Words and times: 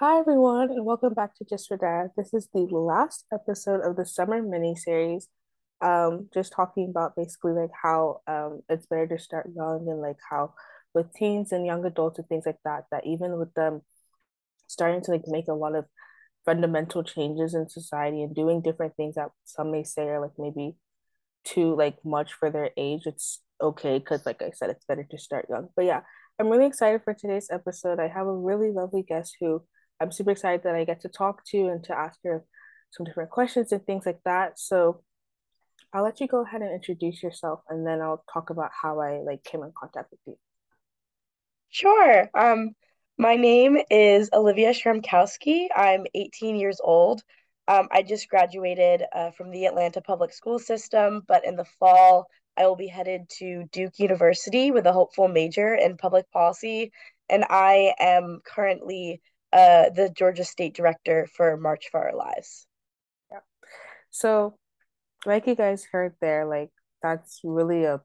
Hi 0.00 0.20
everyone, 0.20 0.70
and 0.70 0.84
welcome 0.84 1.12
back 1.12 1.34
to 1.34 1.44
Just 1.44 1.66
for 1.66 1.76
Dad. 1.76 2.10
This 2.16 2.32
is 2.32 2.48
the 2.54 2.60
last 2.70 3.24
episode 3.34 3.80
of 3.80 3.96
the 3.96 4.06
summer 4.06 4.40
mini 4.40 4.76
series. 4.76 5.26
Um, 5.80 6.28
just 6.32 6.52
talking 6.52 6.88
about 6.88 7.16
basically 7.16 7.50
like 7.50 7.72
how 7.82 8.20
um 8.28 8.60
it's 8.68 8.86
better 8.86 9.08
to 9.08 9.18
start 9.18 9.50
young 9.56 9.88
and 9.90 10.00
like 10.00 10.18
how 10.30 10.54
with 10.94 11.12
teens 11.14 11.50
and 11.50 11.66
young 11.66 11.84
adults 11.84 12.20
and 12.20 12.28
things 12.28 12.46
like 12.46 12.60
that, 12.64 12.84
that 12.92 13.08
even 13.08 13.40
with 13.40 13.52
them 13.54 13.82
starting 14.68 15.02
to 15.02 15.10
like 15.10 15.24
make 15.26 15.48
a 15.48 15.52
lot 15.52 15.74
of 15.74 15.86
fundamental 16.44 17.02
changes 17.02 17.52
in 17.52 17.68
society 17.68 18.22
and 18.22 18.36
doing 18.36 18.62
different 18.62 18.94
things 18.94 19.16
that 19.16 19.30
some 19.46 19.72
may 19.72 19.82
say 19.82 20.02
are 20.02 20.20
like 20.20 20.38
maybe 20.38 20.76
too 21.42 21.74
like 21.74 21.96
much 22.04 22.34
for 22.34 22.52
their 22.52 22.70
age, 22.76 23.02
it's 23.06 23.40
okay 23.60 23.98
because 23.98 24.24
like 24.24 24.42
I 24.42 24.52
said, 24.54 24.70
it's 24.70 24.84
better 24.84 25.08
to 25.10 25.18
start 25.18 25.46
young. 25.50 25.70
But 25.74 25.86
yeah, 25.86 26.02
I'm 26.38 26.50
really 26.50 26.66
excited 26.66 27.02
for 27.02 27.14
today's 27.14 27.48
episode. 27.50 27.98
I 27.98 28.06
have 28.06 28.28
a 28.28 28.32
really 28.32 28.70
lovely 28.70 29.02
guest 29.02 29.36
who 29.40 29.64
I'm 30.00 30.12
super 30.12 30.30
excited 30.30 30.62
that 30.64 30.74
I 30.74 30.84
get 30.84 31.02
to 31.02 31.08
talk 31.08 31.44
to 31.46 31.68
and 31.68 31.82
to 31.84 31.98
ask 31.98 32.18
her 32.24 32.44
some 32.90 33.04
different 33.04 33.30
questions 33.30 33.72
and 33.72 33.84
things 33.84 34.06
like 34.06 34.20
that. 34.24 34.58
So 34.58 35.02
I'll 35.92 36.04
let 36.04 36.20
you 36.20 36.28
go 36.28 36.42
ahead 36.42 36.62
and 36.62 36.72
introduce 36.72 37.22
yourself 37.22 37.60
and 37.68 37.86
then 37.86 38.00
I'll 38.00 38.24
talk 38.32 38.50
about 38.50 38.70
how 38.82 39.00
I 39.00 39.20
like 39.20 39.42
came 39.44 39.62
in 39.62 39.72
contact 39.78 40.10
with 40.10 40.20
you. 40.26 40.38
Sure. 41.70 42.30
Um, 42.34 42.70
my 43.18 43.36
name 43.36 43.78
is 43.90 44.30
Olivia 44.32 44.70
Shremkowski. 44.70 45.68
I'm 45.74 46.06
18 46.14 46.56
years 46.56 46.80
old. 46.82 47.22
Um, 47.66 47.88
I 47.90 48.02
just 48.02 48.28
graduated 48.28 49.02
uh, 49.12 49.32
from 49.32 49.50
the 49.50 49.66
Atlanta 49.66 50.00
Public 50.00 50.32
School 50.32 50.58
System, 50.58 51.22
but 51.26 51.44
in 51.44 51.56
the 51.56 51.66
fall, 51.78 52.26
I 52.56 52.66
will 52.66 52.76
be 52.76 52.86
headed 52.86 53.28
to 53.38 53.64
Duke 53.72 53.98
University 53.98 54.70
with 54.70 54.86
a 54.86 54.92
hopeful 54.92 55.28
major 55.28 55.74
in 55.74 55.96
public 55.96 56.30
policy. 56.30 56.92
And 57.28 57.44
I 57.50 57.94
am 58.00 58.40
currently 58.46 59.20
uh, 59.52 59.90
the 59.90 60.10
Georgia 60.10 60.44
State 60.44 60.74
Director 60.74 61.28
for 61.36 61.56
March 61.56 61.88
for 61.90 62.04
Our 62.04 62.16
Lives. 62.16 62.66
Yeah. 63.30 63.40
So, 64.10 64.58
like 65.26 65.46
you 65.46 65.54
guys 65.54 65.84
heard 65.90 66.14
there, 66.20 66.44
like 66.44 66.70
that's 67.02 67.40
really 67.44 67.84
a 67.84 68.00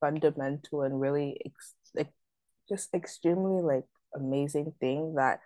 fundamental 0.00 0.82
and 0.82 1.00
really 1.00 1.40
ex- 1.44 1.74
like 1.94 2.12
just 2.68 2.92
extremely 2.94 3.62
like 3.62 3.84
amazing 4.14 4.72
thing 4.80 5.14
that 5.14 5.40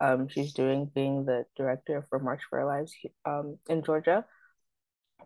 um 0.00 0.28
she's 0.28 0.52
doing 0.52 0.90
being 0.94 1.24
the 1.24 1.44
director 1.56 2.06
for 2.08 2.18
March 2.18 2.42
for 2.48 2.60
Our 2.60 2.66
Lives 2.66 2.94
um 3.24 3.58
in 3.68 3.82
Georgia. 3.82 4.24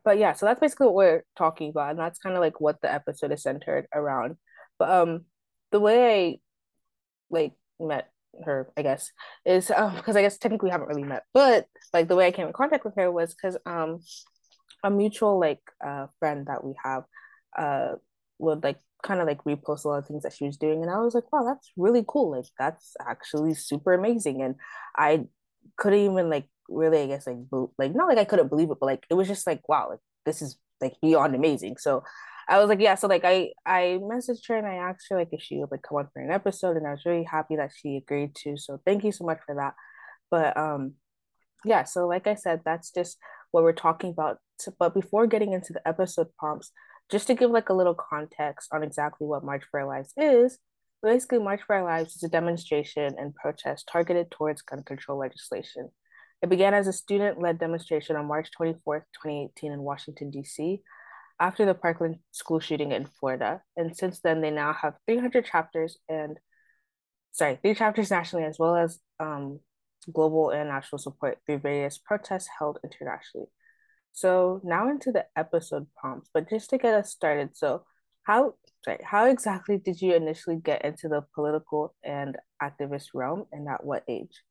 But 0.05 0.19
yeah, 0.19 0.35
so 0.35 0.47
that's 0.47 0.61
basically 0.61 0.87
what 0.87 0.95
we're 0.95 1.25
talking 1.37 1.71
about, 1.71 1.91
and 1.91 1.99
that's 1.99 2.19
kind 2.21 2.37
of 2.37 2.41
like 2.41 2.61
what 2.61 2.81
the 2.81 2.93
episode 2.93 3.33
is 3.33 3.43
centered 3.43 3.87
around. 3.93 4.37
But 4.79 4.91
um 4.91 5.25
the 5.71 5.81
way 5.81 6.07
I 6.31 6.41
like 7.31 7.53
met 7.81 8.11
her, 8.45 8.71
I 8.77 8.83
guess, 8.83 9.11
is 9.45 9.71
um 9.71 9.97
because 9.97 10.17
I 10.17 10.23
guess 10.23 10.39
technically 10.39 10.69
we 10.69 10.73
haven't 10.73 10.89
really 10.89 11.05
met, 11.05 11.25
but 11.35 11.67
like 11.93 12.09
the 12.09 12.17
way 12.17 12.27
I 12.27 12.33
came 12.33 12.47
in 12.47 12.53
contact 12.53 12.85
with 12.85 12.95
her 12.97 13.11
was 13.11 13.35
because 13.35 13.57
um 13.67 14.01
a 14.85 14.91
mutual 14.91 15.39
like 15.41 15.61
uh 15.85 16.07
friend 16.19 16.47
that 16.47 16.65
we 16.65 16.75
have 16.85 17.05
uh 17.57 17.95
would 18.39 18.63
like 18.63 18.79
kind 19.03 19.21
of 19.21 19.27
like 19.27 19.43
repost 19.45 19.85
a 19.85 19.89
lot 19.89 19.99
of 19.99 20.07
things 20.07 20.23
that 20.23 20.33
she 20.33 20.45
was 20.45 20.57
doing 20.57 20.83
and 20.83 20.91
I 20.91 20.99
was 20.99 21.15
like 21.15 21.33
wow 21.33 21.45
that's 21.45 21.71
really 21.77 22.05
cool 22.07 22.33
like 22.33 22.47
that's 22.59 22.95
actually 23.07 23.55
super 23.55 23.95
amazing 23.95 24.43
and 24.43 24.57
I 24.97 25.27
couldn't 25.77 26.01
even 26.01 26.31
like 26.31 26.49
really 26.69 27.01
I 27.03 27.07
guess 27.07 27.27
like 27.27 27.37
like 27.79 27.95
not 27.95 28.09
like 28.09 28.19
I 28.19 28.25
couldn't 28.25 28.49
believe 28.49 28.71
it 28.71 28.79
but 28.81 28.87
like 28.87 29.05
it 29.11 29.15
was 29.15 29.29
just 29.29 29.47
like 29.47 29.69
wow 29.69 29.89
like 29.91 30.01
this 30.27 30.43
is 30.43 30.59
like 30.81 30.95
beyond 31.01 31.35
amazing 31.35 31.77
so 31.79 32.03
I 32.49 32.59
was 32.59 32.69
like 32.69 32.81
yeah 32.81 32.95
so 32.95 33.07
like 33.09 33.25
I 33.25 33.51
I 33.67 33.99
messaged 34.01 34.49
her 34.49 34.57
and 34.57 34.67
I 34.67 34.75
asked 34.75 35.07
her 35.11 35.17
like 35.17 35.29
if 35.33 35.43
she 35.43 35.59
would 35.59 35.71
like 35.71 35.83
come 35.83 35.99
on 35.99 36.09
for 36.13 36.23
an 36.23 36.31
episode 36.31 36.77
and 36.77 36.87
I 36.87 36.93
was 36.93 37.05
really 37.05 37.25
happy 37.25 37.57
that 37.57 37.73
she 37.77 37.97
agreed 37.97 38.35
to 38.45 38.57
so 38.57 38.81
thank 38.87 39.05
you 39.05 39.13
so 39.13 39.25
much 39.25 39.41
for 39.47 39.55
that 39.57 39.75
but 40.31 40.57
um 40.57 40.95
yeah, 41.65 41.85
so 41.85 42.07
like 42.07 42.27
I 42.27 42.35
said, 42.35 42.63
that's 42.65 42.91
just 42.91 43.19
what 43.51 43.63
we're 43.63 43.73
talking 43.73 44.11
about. 44.11 44.39
But 44.79 44.95
before 44.95 45.27
getting 45.27 45.53
into 45.53 45.73
the 45.73 45.87
episode 45.87 46.29
prompts, 46.39 46.71
just 47.11 47.27
to 47.29 47.35
give 47.35 47.51
like 47.51 47.69
a 47.69 47.75
little 47.75 47.95
context 47.95 48.69
on 48.73 48.83
exactly 48.83 49.27
what 49.27 49.45
March 49.45 49.65
for 49.71 49.81
Our 49.81 49.87
Lives 49.87 50.13
is, 50.17 50.59
basically 51.03 51.39
March 51.39 51.63
for 51.67 51.77
Our 51.77 51.85
Lives 51.85 52.17
is 52.17 52.23
a 52.23 52.29
demonstration 52.29 53.15
and 53.19 53.35
protest 53.35 53.89
targeted 53.91 54.31
towards 54.31 54.63
gun 54.63 54.83
control 54.83 55.19
legislation. 55.19 55.91
It 56.43 56.49
began 56.49 56.75
as 56.75 56.87
a 56.87 56.93
student-led 56.93 57.59
demonstration 57.59 58.15
on 58.15 58.27
March 58.27 58.51
24th, 58.61 59.05
2018 59.15 59.73
in 59.73 59.83
Washington, 59.83 60.31
D.C., 60.31 60.83
after 61.41 61.65
the 61.65 61.75
Parkland 61.75 62.17
school 62.33 62.61
shooting 62.61 62.93
in 62.93 63.07
Florida. 63.07 63.63
And 63.77 63.97
since 63.97 64.21
then, 64.21 64.41
they 64.41 64.51
now 64.51 64.73
have 64.73 64.95
300 65.07 65.45
chapters 65.45 65.97
and, 66.09 66.39
sorry, 67.33 67.59
three 67.61 67.75
chapters 67.75 68.11
nationally, 68.11 68.45
as 68.45 68.59
well 68.59 68.77
as 68.77 68.99
um, 69.21 69.61
global 70.13 70.51
and 70.51 70.69
national 70.69 70.99
support 70.99 71.39
through 71.47 71.59
various 71.59 71.99
protests 71.99 72.49
held 72.59 72.79
internationally. 72.85 73.47
So 74.13 74.61
now 74.65 74.89
into 74.89 75.13
the 75.13 75.27
episode 75.37 75.87
prompts, 75.97 76.31
but 76.33 76.49
just 76.51 76.71
to 76.71 76.79
get 76.79 76.95
us 76.95 77.11
started, 77.11 77.57
so 77.57 77.85
how 78.25 78.55
sorry, 78.85 78.99
how 79.05 79.27
exactly 79.27 79.79
did 79.79 80.01
you 80.01 80.15
initially 80.15 80.57
get 80.57 80.85
into 80.85 81.09
the 81.09 81.25
political 81.35 81.95
and 82.05 82.37
activist 82.63 83.09
realm 83.15 83.45
and 83.53 83.69
at 83.69 83.85
what 83.85 84.03
age? 84.09 84.43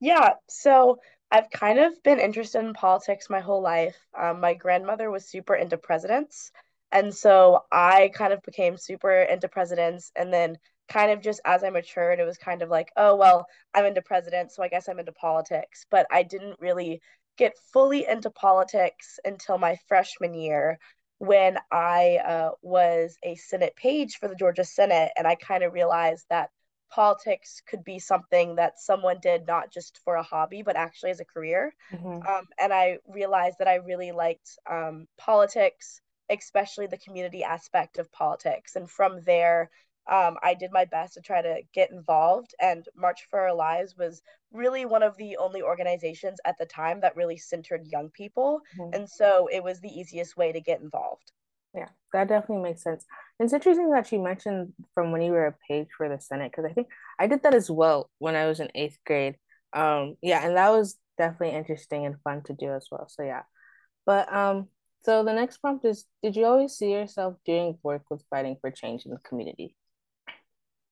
Yeah, 0.00 0.34
so 0.48 0.98
I've 1.32 1.50
kind 1.50 1.78
of 1.78 2.02
been 2.02 2.20
interested 2.20 2.60
in 2.60 2.74
politics 2.74 3.30
my 3.30 3.40
whole 3.40 3.62
life. 3.62 3.96
Um, 4.18 4.40
my 4.40 4.52
grandmother 4.54 5.10
was 5.10 5.24
super 5.28 5.54
into 5.54 5.78
presidents, 5.78 6.52
and 6.92 7.14
so 7.14 7.64
I 7.72 8.10
kind 8.14 8.34
of 8.34 8.42
became 8.42 8.76
super 8.76 9.10
into 9.22 9.48
presidents. 9.48 10.12
And 10.14 10.32
then, 10.32 10.58
kind 10.88 11.10
of 11.10 11.22
just 11.22 11.40
as 11.46 11.64
I 11.64 11.70
matured, 11.70 12.20
it 12.20 12.26
was 12.26 12.36
kind 12.36 12.60
of 12.60 12.68
like, 12.68 12.90
oh, 12.98 13.16
well, 13.16 13.46
I'm 13.74 13.86
into 13.86 14.02
presidents, 14.02 14.54
so 14.54 14.62
I 14.62 14.68
guess 14.68 14.88
I'm 14.90 14.98
into 14.98 15.12
politics. 15.12 15.86
But 15.90 16.06
I 16.10 16.22
didn't 16.22 16.60
really 16.60 17.00
get 17.38 17.56
fully 17.72 18.06
into 18.06 18.30
politics 18.30 19.18
until 19.24 19.56
my 19.56 19.78
freshman 19.88 20.34
year 20.34 20.78
when 21.18 21.56
I 21.70 22.18
uh, 22.26 22.50
was 22.60 23.16
a 23.22 23.36
Senate 23.36 23.74
page 23.76 24.16
for 24.18 24.28
the 24.28 24.34
Georgia 24.36 24.64
Senate, 24.64 25.12
and 25.16 25.26
I 25.26 25.36
kind 25.36 25.62
of 25.64 25.72
realized 25.72 26.26
that 26.28 26.50
politics 26.92 27.62
could 27.66 27.82
be 27.84 27.98
something 27.98 28.56
that 28.56 28.78
someone 28.78 29.18
did 29.20 29.46
not 29.46 29.72
just 29.72 29.98
for 30.04 30.16
a 30.16 30.22
hobby, 30.22 30.62
but 30.62 30.76
actually 30.76 31.10
as 31.10 31.20
a 31.20 31.24
career. 31.24 31.74
Mm-hmm. 31.90 32.26
Um, 32.26 32.46
and 32.60 32.72
I 32.72 32.98
realized 33.08 33.56
that 33.58 33.68
I 33.68 33.76
really 33.76 34.12
liked 34.12 34.58
um, 34.70 35.06
politics, 35.16 36.00
especially 36.28 36.86
the 36.86 36.98
community 36.98 37.44
aspect 37.44 37.98
of 37.98 38.12
politics. 38.12 38.76
And 38.76 38.90
from 38.90 39.22
there, 39.22 39.70
um, 40.10 40.36
I 40.42 40.54
did 40.54 40.70
my 40.70 40.84
best 40.84 41.14
to 41.14 41.22
try 41.22 41.40
to 41.40 41.62
get 41.72 41.90
involved. 41.90 42.54
And 42.60 42.84
March 42.94 43.26
for 43.30 43.40
Our 43.40 43.54
Lives 43.54 43.96
was 43.96 44.20
really 44.52 44.84
one 44.84 45.02
of 45.02 45.16
the 45.16 45.38
only 45.38 45.62
organizations 45.62 46.40
at 46.44 46.56
the 46.58 46.66
time 46.66 47.00
that 47.00 47.16
really 47.16 47.38
centered 47.38 47.86
young 47.86 48.10
people. 48.10 48.60
Mm-hmm. 48.78 48.94
And 48.94 49.08
so 49.08 49.48
it 49.50 49.64
was 49.64 49.80
the 49.80 49.88
easiest 49.88 50.36
way 50.36 50.52
to 50.52 50.60
get 50.60 50.80
involved. 50.80 51.32
Yeah, 51.74 51.88
that 52.12 52.28
definitely 52.28 52.62
makes 52.62 52.82
sense. 52.82 53.06
It's 53.38 53.52
interesting 53.52 53.90
that 53.90 54.12
you 54.12 54.22
mentioned 54.22 54.74
from 54.94 55.10
when 55.10 55.22
you 55.22 55.32
were 55.32 55.46
a 55.46 55.56
page 55.68 55.88
for 55.96 56.08
the 56.08 56.20
Senate, 56.20 56.52
because 56.52 56.70
I 56.70 56.74
think 56.74 56.88
I 57.18 57.26
did 57.26 57.42
that 57.42 57.54
as 57.54 57.70
well 57.70 58.10
when 58.18 58.36
I 58.36 58.46
was 58.46 58.60
in 58.60 58.68
eighth 58.74 58.98
grade. 59.06 59.36
Um, 59.72 60.16
yeah, 60.20 60.46
and 60.46 60.56
that 60.56 60.70
was 60.70 60.96
definitely 61.16 61.56
interesting 61.56 62.04
and 62.04 62.20
fun 62.22 62.42
to 62.44 62.52
do 62.52 62.72
as 62.72 62.88
well. 62.90 63.08
So 63.08 63.22
yeah. 63.22 63.42
But 64.04 64.32
um, 64.32 64.68
so 65.04 65.24
the 65.24 65.32
next 65.32 65.58
prompt 65.58 65.84
is, 65.84 66.04
did 66.22 66.36
you 66.36 66.44
always 66.44 66.72
see 66.72 66.92
yourself 66.92 67.36
doing 67.44 67.78
work 67.82 68.02
with 68.10 68.22
fighting 68.28 68.56
for 68.60 68.70
change 68.70 69.06
in 69.06 69.12
the 69.12 69.18
community? 69.18 69.74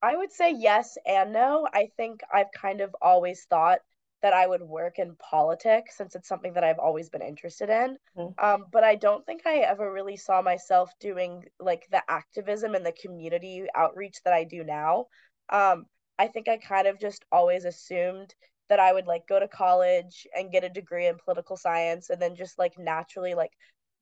I 0.02 0.16
would 0.16 0.32
say 0.32 0.54
yes 0.54 0.97
and 1.06 1.32
no. 1.32 1.68
I 1.72 1.91
think 1.97 2.22
I've 2.32 2.50
kind 2.56 2.80
of 2.80 2.97
always 3.02 3.44
thought 3.50 3.80
that 4.22 4.34
I 4.34 4.47
would 4.47 4.62
work 4.62 4.98
in 4.98 5.16
politics 5.16 5.97
since 5.97 6.14
it's 6.14 6.28
something 6.28 6.53
that 6.54 6.64
I've 6.64 6.78
always 6.78 7.08
been 7.08 7.22
interested 7.22 7.70
in. 7.70 7.97
Mm-hmm. 8.16 8.44
Um, 8.44 8.66
but 8.70 8.84
I 8.84 8.97
don't 8.97 9.25
think 9.25 9.47
I 9.47 9.58
ever 9.58 9.91
really 9.91 10.16
saw 10.16 10.42
myself 10.42 10.91
doing 11.00 11.44
like 11.58 11.86
the 11.91 12.03
activism 12.08 12.75
and 12.75 12.84
the 12.84 12.92
community 12.92 13.66
outreach 13.74 14.18
that 14.24 14.34
I 14.34 14.44
do 14.44 14.62
now. 14.62 15.06
Um, 15.48 15.86
I 16.18 16.28
think 16.28 16.48
I 16.48 16.59
kind 16.59 16.86
of 16.86 17.00
just 17.00 17.24
always 17.33 17.65
assumed 17.65 18.34
that 18.68 18.78
I 18.78 18.92
would 18.92 19.06
like 19.06 19.27
go 19.27 19.41
to 19.41 19.48
college 19.48 20.27
and 20.36 20.53
get 20.53 20.65
a 20.65 20.68
degree 20.68 21.06
in 21.06 21.16
political 21.24 21.56
science 21.56 22.10
and 22.10 22.21
then 22.21 22.36
just 22.36 22.59
like 22.59 22.78
naturally 22.78 23.34
like 23.34 23.53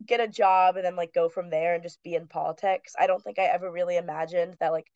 get 0.04 0.20
a 0.20 0.28
job 0.28 0.76
and 0.76 0.84
then 0.84 0.96
like 0.96 1.14
go 1.14 1.28
from 1.28 1.48
there 1.48 1.74
and 1.74 1.82
just 1.82 2.02
be 2.02 2.14
in 2.14 2.26
politics. 2.26 2.94
I 2.98 3.06
don't 3.06 3.22
think 3.22 3.38
I 3.38 3.44
ever 3.44 3.70
really 3.70 3.96
imagined 3.96 4.56
that 4.60 4.72
like 4.72 4.86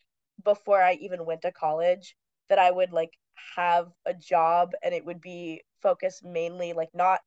before 0.45 0.83
I 0.83 0.95
even 0.95 1.25
went 1.25 1.43
to 1.43 1.53
college 1.53 2.17
that 2.53 2.59
I 2.59 2.71
would 2.71 2.93
like 2.93 3.13
have 3.57 3.89
a 4.05 4.13
job 4.13 4.73
and 4.83 4.93
it 4.93 5.07
would 5.07 5.23
be 5.23 5.63
focused 5.81 6.23
mainly 6.23 6.75
like 6.75 6.91
not 6.93 7.21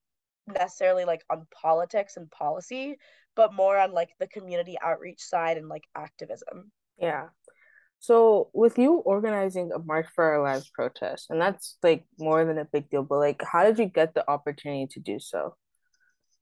necessarily 0.45 1.03
like 1.03 1.23
on 1.31 1.47
politics 1.51 2.15
and 2.15 2.29
policy, 2.29 2.97
but 3.35 3.55
more 3.55 3.75
on 3.79 3.91
like 3.91 4.09
the 4.19 4.27
community 4.27 4.77
outreach 4.83 5.19
side 5.19 5.57
and 5.57 5.67
like 5.67 5.85
activism. 5.95 6.71
Yeah. 6.99 7.29
So 7.97 8.51
with 8.53 8.77
you 8.77 8.97
organizing 8.97 9.71
a 9.73 9.79
March 9.79 10.05
for 10.13 10.23
Our 10.23 10.43
Lives 10.43 10.69
protest, 10.69 11.31
and 11.31 11.41
that's 11.41 11.79
like 11.81 12.05
more 12.19 12.45
than 12.45 12.59
a 12.59 12.65
big 12.65 12.87
deal, 12.91 13.01
but 13.01 13.17
like 13.17 13.41
how 13.41 13.63
did 13.63 13.79
you 13.79 13.85
get 13.85 14.13
the 14.13 14.29
opportunity 14.29 14.85
to 14.91 14.99
do 14.99 15.17
so? 15.19 15.55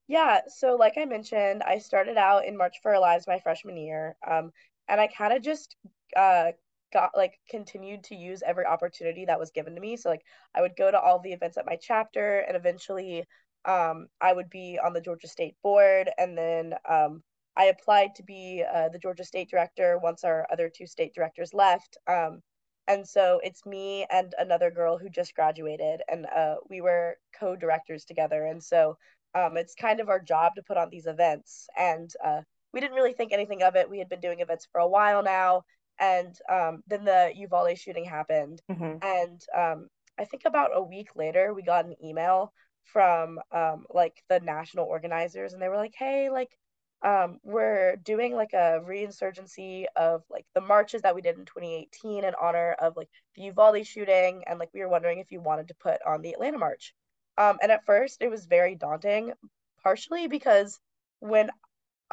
Yeah, 0.10 0.42
so 0.48 0.76
like 0.76 0.98
I 0.98 1.06
mentioned, 1.06 1.64
I 1.64 1.78
started 1.78 2.18
out 2.18 2.44
in 2.44 2.58
March 2.58 2.80
for 2.84 2.94
Our 2.94 3.00
Lives 3.00 3.28
my 3.28 3.40
freshman 3.40 3.78
year. 3.78 4.18
Um, 4.30 4.52
and 4.90 5.00
I 5.00 5.08
kind 5.08 5.32
of 5.32 5.42
just 5.42 5.78
uh 6.18 6.52
got 6.94 7.12
like 7.18 7.40
continued 7.50 8.04
to 8.06 8.16
use 8.16 8.44
every 8.46 8.66
opportunity 8.66 9.26
that 9.26 9.40
was 9.40 9.52
given 9.52 9.76
to 9.76 9.82
me. 9.82 9.98
So 9.98 10.10
like 10.10 10.24
I 10.56 10.62
would 10.62 10.76
go 10.78 10.92
to 10.92 11.00
all 11.00 11.20
the 11.20 11.34
events 11.34 11.58
at 11.58 11.66
my 11.66 11.78
chapter 11.82 12.40
and 12.40 12.56
eventually 12.56 13.26
um 13.66 14.08
I 14.22 14.34
would 14.34 14.50
be 14.50 14.80
on 14.84 14.94
the 14.94 15.02
Georgia 15.02 15.28
State 15.28 15.56
board 15.64 16.10
and 16.18 16.38
then 16.38 16.76
um 16.90 17.24
I 17.56 17.66
applied 17.66 18.16
to 18.16 18.24
be 18.24 18.64
uh, 18.74 18.90
the 18.90 18.98
Georgia 19.00 19.24
State 19.24 19.50
director 19.50 20.00
once 20.02 20.24
our 20.24 20.48
other 20.52 20.72
two 20.76 20.88
state 20.88 21.14
directors 21.16 21.54
left. 21.54 21.98
Um 22.08 22.42
and 22.88 23.08
so 23.08 23.40
it's 23.44 23.66
me 23.66 24.06
and 24.12 24.34
another 24.38 24.70
girl 24.70 24.98
who 24.98 25.10
just 25.10 25.36
graduated 25.36 26.02
and 26.10 26.26
uh 26.28 26.56
we 26.70 26.82
were 26.82 27.18
co-directors 27.40 28.06
together 28.06 28.46
and 28.46 28.64
so 28.64 28.98
um 29.36 29.58
it's 29.58 29.76
kind 29.76 30.00
of 30.00 30.10
our 30.10 30.20
job 30.20 30.54
to 30.56 30.64
put 30.64 30.78
on 30.78 30.90
these 30.90 31.08
events 31.08 31.68
and 31.78 32.12
uh 32.24 32.42
we 32.74 32.80
didn't 32.82 32.96
really 32.96 33.14
think 33.14 33.32
anything 33.32 33.62
of 33.64 33.76
it. 33.76 33.90
We 33.90 34.00
had 34.00 34.10
been 34.10 34.20
doing 34.20 34.40
events 34.40 34.68
for 34.72 34.80
a 34.80 34.88
while 34.88 35.22
now 35.24 35.64
and 36.00 36.36
um, 36.50 36.84
then 36.88 37.06
the 37.06 37.32
Uvalde 37.36 37.78
shooting 37.78 38.06
happened, 38.06 38.62
mm-hmm. 38.70 38.98
and 39.02 39.42
um, 39.56 39.88
I 40.20 40.26
think 40.26 40.44
about 40.46 40.72
a 40.74 40.82
week 40.82 41.10
later, 41.16 41.54
we 41.54 41.64
got 41.64 41.86
an 41.86 41.96
email 42.04 42.54
from 42.86 43.40
um, 43.52 43.86
like 43.90 44.24
the 44.30 44.40
national 44.40 44.86
organizers, 44.86 45.54
and 45.54 45.62
they 45.62 45.70
were 45.70 45.78
like, 45.78 45.96
"Hey, 45.98 46.30
like, 46.30 46.50
um, 47.02 47.40
we're 47.44 47.96
doing 47.98 48.36
like 48.36 48.54
a 48.54 48.82
reinsurgency 48.88 49.86
of 49.96 50.24
like 50.30 50.46
the 50.54 50.62
marches 50.62 51.02
that 51.04 51.16
we 51.16 51.22
did 51.22 51.38
in 51.38 51.46
2018 51.46 52.24
in 52.24 52.34
honor 52.42 52.76
of 52.80 52.96
like 52.96 53.10
the 53.36 53.44
Uvalde 53.44 53.86
shooting, 53.86 54.44
and 54.48 54.60
like 54.60 54.70
we 54.74 54.82
were 54.82 54.90
wondering 54.90 55.20
if 55.20 55.32
you 55.32 55.42
wanted 55.42 55.68
to 55.70 55.76
put 55.76 56.00
on 56.06 56.22
the 56.22 56.32
Atlanta 56.32 56.58
March." 56.58 56.94
Um, 57.38 57.58
and 57.62 57.72
at 57.72 57.86
first, 57.86 58.22
it 58.22 58.30
was 58.30 58.46
very 58.46 58.76
daunting, 58.76 59.34
partially 59.82 60.28
because 60.28 60.80
when 61.20 61.50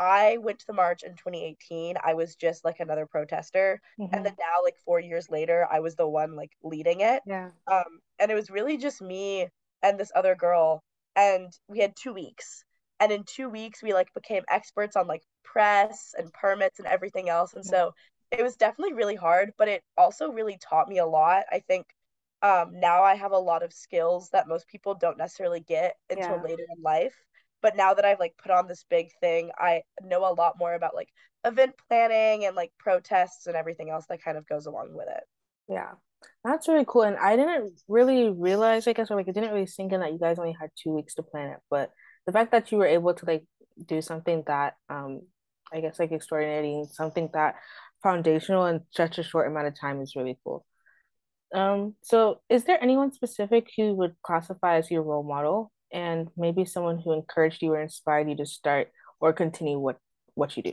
I 0.01 0.39
went 0.39 0.59
to 0.61 0.67
the 0.67 0.73
march 0.73 1.03
in 1.03 1.13
2018. 1.13 1.97
I 2.03 2.15
was 2.15 2.35
just 2.35 2.65
like 2.65 2.81
another 2.81 3.05
protester. 3.05 3.83
Mm-hmm. 4.01 4.15
And 4.15 4.25
then 4.25 4.35
now, 4.39 4.65
like 4.65 4.77
four 4.83 4.99
years 4.99 5.29
later, 5.29 5.69
I 5.71 5.81
was 5.81 5.95
the 5.95 6.09
one 6.09 6.37
like 6.37 6.53
leading 6.63 7.03
it. 7.03 7.23
Yeah. 7.27 7.51
Um, 7.71 8.01
and 8.19 8.31
it 8.31 8.35
was 8.35 8.49
really 8.49 8.79
just 8.79 9.03
me 9.03 9.49
and 9.83 10.01
this 10.01 10.11
other 10.15 10.35
girl. 10.35 10.83
And 11.17 11.53
we 11.69 11.81
had 11.81 11.93
two 11.97 12.15
weeks. 12.15 12.65
And 12.99 13.13
in 13.13 13.25
two 13.25 13.51
weeks, 13.51 13.83
we 13.83 13.93
like 13.93 14.09
became 14.15 14.43
experts 14.51 14.97
on 14.97 15.07
like 15.07 15.23
press 15.45 16.15
and 16.17 16.33
permits 16.33 16.79
and 16.79 16.89
everything 16.89 17.29
else. 17.29 17.53
And 17.53 17.65
so 17.65 17.93
it 18.31 18.43
was 18.43 18.57
definitely 18.57 18.95
really 18.95 19.17
hard, 19.17 19.53
but 19.59 19.69
it 19.69 19.83
also 19.99 20.31
really 20.31 20.59
taught 20.67 20.89
me 20.89 20.97
a 20.97 21.07
lot. 21.07 21.45
I 21.53 21.59
think 21.59 21.85
um, 22.41 22.81
now 22.81 23.03
I 23.03 23.17
have 23.17 23.33
a 23.33 23.39
lot 23.39 23.63
of 23.63 23.71
skills 23.71 24.31
that 24.31 24.49
most 24.49 24.67
people 24.67 24.95
don't 24.95 25.19
necessarily 25.19 25.61
get 25.61 25.97
until 26.09 26.37
yeah. 26.37 26.43
later 26.43 26.65
in 26.75 26.83
life 26.83 27.17
but 27.63 27.77
now 27.77 27.95
that 27.95 28.05
I've 28.05 28.21
like 28.21 28.35
put 28.43 28.51
on 28.51 28.67
this 28.67 28.85
big 28.89 29.11
thing, 29.21 29.51
I 29.59 29.83
know 30.03 30.21
a 30.21 30.35
lot 30.35 30.59
more 30.59 30.75
about 30.75 30.95
like 30.95 31.09
event 31.45 31.75
planning 31.89 32.45
and 32.47 32.57
like 32.57 32.73
protests 32.79 33.47
and 33.47 33.57
everything 33.57 33.91
else 33.91 34.07
that 34.09 34.23
kind 34.23 34.37
of 34.39 34.49
goes 34.49 34.67
along 34.67 34.95
with 34.95 35.09
it. 35.09 35.25
Yeah. 35.69 35.93
That's 36.45 36.69
really 36.69 36.85
cool. 36.87 37.03
And 37.03 37.17
I 37.17 37.37
didn't 37.37 37.81
really 37.89 38.31
realize, 38.31 38.87
I 38.87 38.93
guess, 38.93 39.11
or 39.11 39.17
like 39.17 39.29
it 39.29 39.35
didn't 39.35 39.53
really 39.53 39.67
sink 39.67 39.93
in 39.93 40.01
that 40.01 40.13
you 40.13 40.19
guys 40.19 40.39
only 40.39 40.57
had 40.59 40.71
two 40.77 40.95
weeks 40.95 41.15
to 41.15 41.23
plan 41.23 41.51
it. 41.51 41.59
But 41.71 41.91
the 42.27 42.33
fact 42.33 42.53
that 42.53 42.71
you 42.71 42.79
were 42.79 42.87
able 42.87 43.15
to 43.15 43.25
like 43.25 43.45
do 43.87 44.03
something 44.03 44.43
that 44.47 44.75
um 44.91 45.23
I 45.73 45.81
guess 45.81 45.99
like 45.99 46.13
extraordinary, 46.13 46.85
something 46.91 47.31
that 47.33 47.55
foundational 48.03 48.67
in 48.67 48.83
such 48.91 49.19
a 49.19 49.23
short 49.23 49.47
amount 49.47 49.69
of 49.69 49.79
time 49.79 50.01
is 50.01 50.17
really 50.17 50.39
cool. 50.45 50.65
Um, 51.55 51.95
so 52.03 52.41
is 52.49 52.65
there 52.65 52.83
anyone 52.83 53.13
specific 53.13 53.69
who 53.77 53.95
would 53.95 54.15
classify 54.23 54.77
as 54.77 54.91
your 54.91 55.03
role 55.03 55.23
model? 55.23 55.73
And 55.93 56.29
maybe 56.37 56.65
someone 56.65 56.99
who 56.99 57.13
encouraged 57.13 57.63
you 57.63 57.73
or 57.73 57.81
inspired 57.81 58.29
you 58.29 58.37
to 58.37 58.47
start 58.47 58.89
or 59.21 59.33
continue 59.33 59.79
what 59.79 59.99
what 60.35 60.57
you 60.57 60.63
do? 60.63 60.73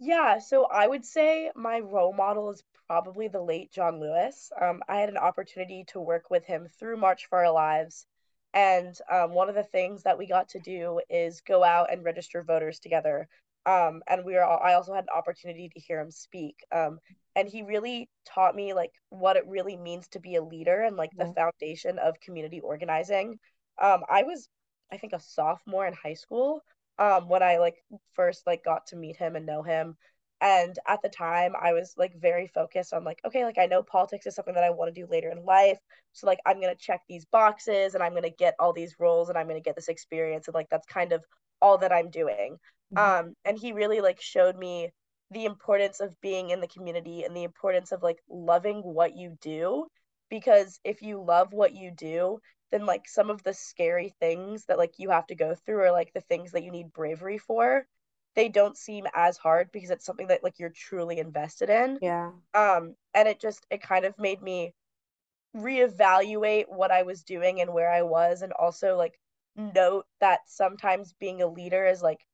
Yeah, 0.00 0.38
so 0.38 0.66
I 0.66 0.86
would 0.86 1.04
say 1.04 1.50
my 1.56 1.80
role 1.80 2.12
model 2.12 2.50
is 2.50 2.62
probably 2.86 3.28
the 3.28 3.42
late 3.42 3.72
John 3.72 4.00
Lewis. 4.00 4.50
Um, 4.60 4.80
I 4.88 4.98
had 5.00 5.08
an 5.08 5.16
opportunity 5.16 5.84
to 5.88 6.00
work 6.00 6.30
with 6.30 6.44
him 6.44 6.68
through 6.78 6.96
March 6.98 7.26
for 7.28 7.44
Our 7.44 7.52
Lives. 7.52 8.06
And 8.54 8.96
um, 9.12 9.32
one 9.32 9.48
of 9.48 9.54
the 9.54 9.64
things 9.64 10.04
that 10.04 10.16
we 10.16 10.26
got 10.26 10.48
to 10.50 10.60
do 10.60 11.00
is 11.10 11.42
go 11.42 11.62
out 11.62 11.92
and 11.92 12.04
register 12.04 12.42
voters 12.42 12.78
together. 12.78 13.28
Um, 13.66 14.02
and 14.06 14.24
we 14.24 14.34
were 14.34 14.44
all, 14.44 14.58
I 14.62 14.74
also 14.74 14.94
had 14.94 15.04
an 15.04 15.16
opportunity 15.16 15.68
to 15.68 15.80
hear 15.80 16.00
him 16.00 16.10
speak. 16.10 16.56
Um, 16.72 16.98
and 17.36 17.48
he 17.48 17.62
really 17.62 18.08
taught 18.24 18.56
me 18.56 18.72
like 18.72 18.92
what 19.10 19.36
it 19.36 19.46
really 19.46 19.76
means 19.76 20.08
to 20.08 20.20
be 20.20 20.36
a 20.36 20.42
leader 20.42 20.82
and 20.82 20.96
like 20.96 21.10
the 21.16 21.32
foundation 21.36 21.98
of 21.98 22.18
community 22.24 22.60
organizing. 22.60 23.38
Um, 23.80 24.02
I 24.08 24.22
was, 24.22 24.48
I 24.92 24.96
think, 24.96 25.12
a 25.12 25.20
sophomore 25.20 25.86
in 25.86 25.94
high 25.94 26.14
school 26.14 26.62
um, 26.98 27.28
when 27.28 27.42
I 27.42 27.58
like 27.58 27.76
first 28.14 28.46
like 28.46 28.64
got 28.64 28.86
to 28.88 28.96
meet 28.96 29.16
him 29.16 29.36
and 29.36 29.46
know 29.46 29.62
him. 29.62 29.96
And 30.40 30.78
at 30.86 31.02
the 31.02 31.08
time, 31.08 31.54
I 31.60 31.72
was 31.72 31.94
like 31.96 32.14
very 32.20 32.46
focused 32.46 32.92
on 32.92 33.02
like, 33.02 33.20
okay, 33.24 33.44
like 33.44 33.58
I 33.58 33.66
know 33.66 33.82
politics 33.82 34.26
is 34.26 34.36
something 34.36 34.54
that 34.54 34.64
I 34.64 34.70
want 34.70 34.94
to 34.94 35.00
do 35.00 35.08
later 35.10 35.30
in 35.30 35.44
life. 35.44 35.78
So 36.12 36.26
like 36.26 36.38
I'm 36.46 36.60
gonna 36.60 36.76
check 36.76 37.00
these 37.08 37.24
boxes 37.24 37.94
and 37.94 38.02
I'm 38.02 38.14
gonna 38.14 38.30
get 38.30 38.54
all 38.60 38.72
these 38.72 38.94
roles 39.00 39.28
and 39.28 39.38
I'm 39.38 39.48
gonna 39.48 39.60
get 39.60 39.74
this 39.74 39.88
experience 39.88 40.46
and 40.46 40.54
like 40.54 40.68
that's 40.70 40.86
kind 40.86 41.12
of 41.12 41.24
all 41.60 41.78
that 41.78 41.92
I'm 41.92 42.10
doing. 42.10 42.56
Mm-hmm. 42.94 43.26
Um, 43.28 43.34
and 43.44 43.58
he 43.58 43.72
really 43.72 44.00
like 44.00 44.20
showed 44.20 44.56
me 44.56 44.90
the 45.30 45.44
importance 45.44 46.00
of 46.00 46.18
being 46.20 46.50
in 46.50 46.60
the 46.60 46.68
community 46.68 47.24
and 47.24 47.36
the 47.36 47.44
importance 47.44 47.92
of 47.92 48.02
like 48.02 48.18
loving 48.28 48.80
what 48.82 49.16
you 49.16 49.36
do 49.40 49.86
because 50.30 50.78
if 50.84 51.02
you 51.02 51.22
love 51.22 51.52
what 51.52 51.74
you 51.74 51.90
do 51.90 52.38
then 52.70 52.86
like 52.86 53.08
some 53.08 53.30
of 53.30 53.42
the 53.42 53.54
scary 53.54 54.14
things 54.20 54.64
that 54.66 54.78
like 54.78 54.98
you 54.98 55.10
have 55.10 55.26
to 55.26 55.34
go 55.34 55.54
through 55.54 55.80
or 55.80 55.92
like 55.92 56.12
the 56.12 56.20
things 56.22 56.52
that 56.52 56.64
you 56.64 56.70
need 56.70 56.92
bravery 56.92 57.38
for 57.38 57.86
they 58.34 58.48
don't 58.48 58.76
seem 58.76 59.04
as 59.14 59.36
hard 59.36 59.72
because 59.72 59.90
it's 59.90 60.04
something 60.04 60.28
that 60.28 60.44
like 60.44 60.58
you're 60.60 60.70
truly 60.70 61.18
invested 61.18 61.70
in. 61.70 61.98
Yeah. 62.00 62.30
Um 62.54 62.94
and 63.14 63.26
it 63.26 63.40
just 63.40 63.66
it 63.70 63.82
kind 63.82 64.04
of 64.04 64.16
made 64.18 64.42
me 64.42 64.74
reevaluate 65.56 66.66
what 66.68 66.90
i 66.90 67.02
was 67.02 67.22
doing 67.22 67.60
and 67.60 67.72
where 67.72 67.90
i 67.90 68.02
was 68.02 68.42
and 68.42 68.52
also 68.52 68.96
like 68.96 69.18
note 69.74 70.06
that 70.20 70.40
sometimes 70.46 71.14
being 71.18 71.42
a 71.42 71.46
leader 71.46 71.86
is 71.86 72.02
like 72.02 72.24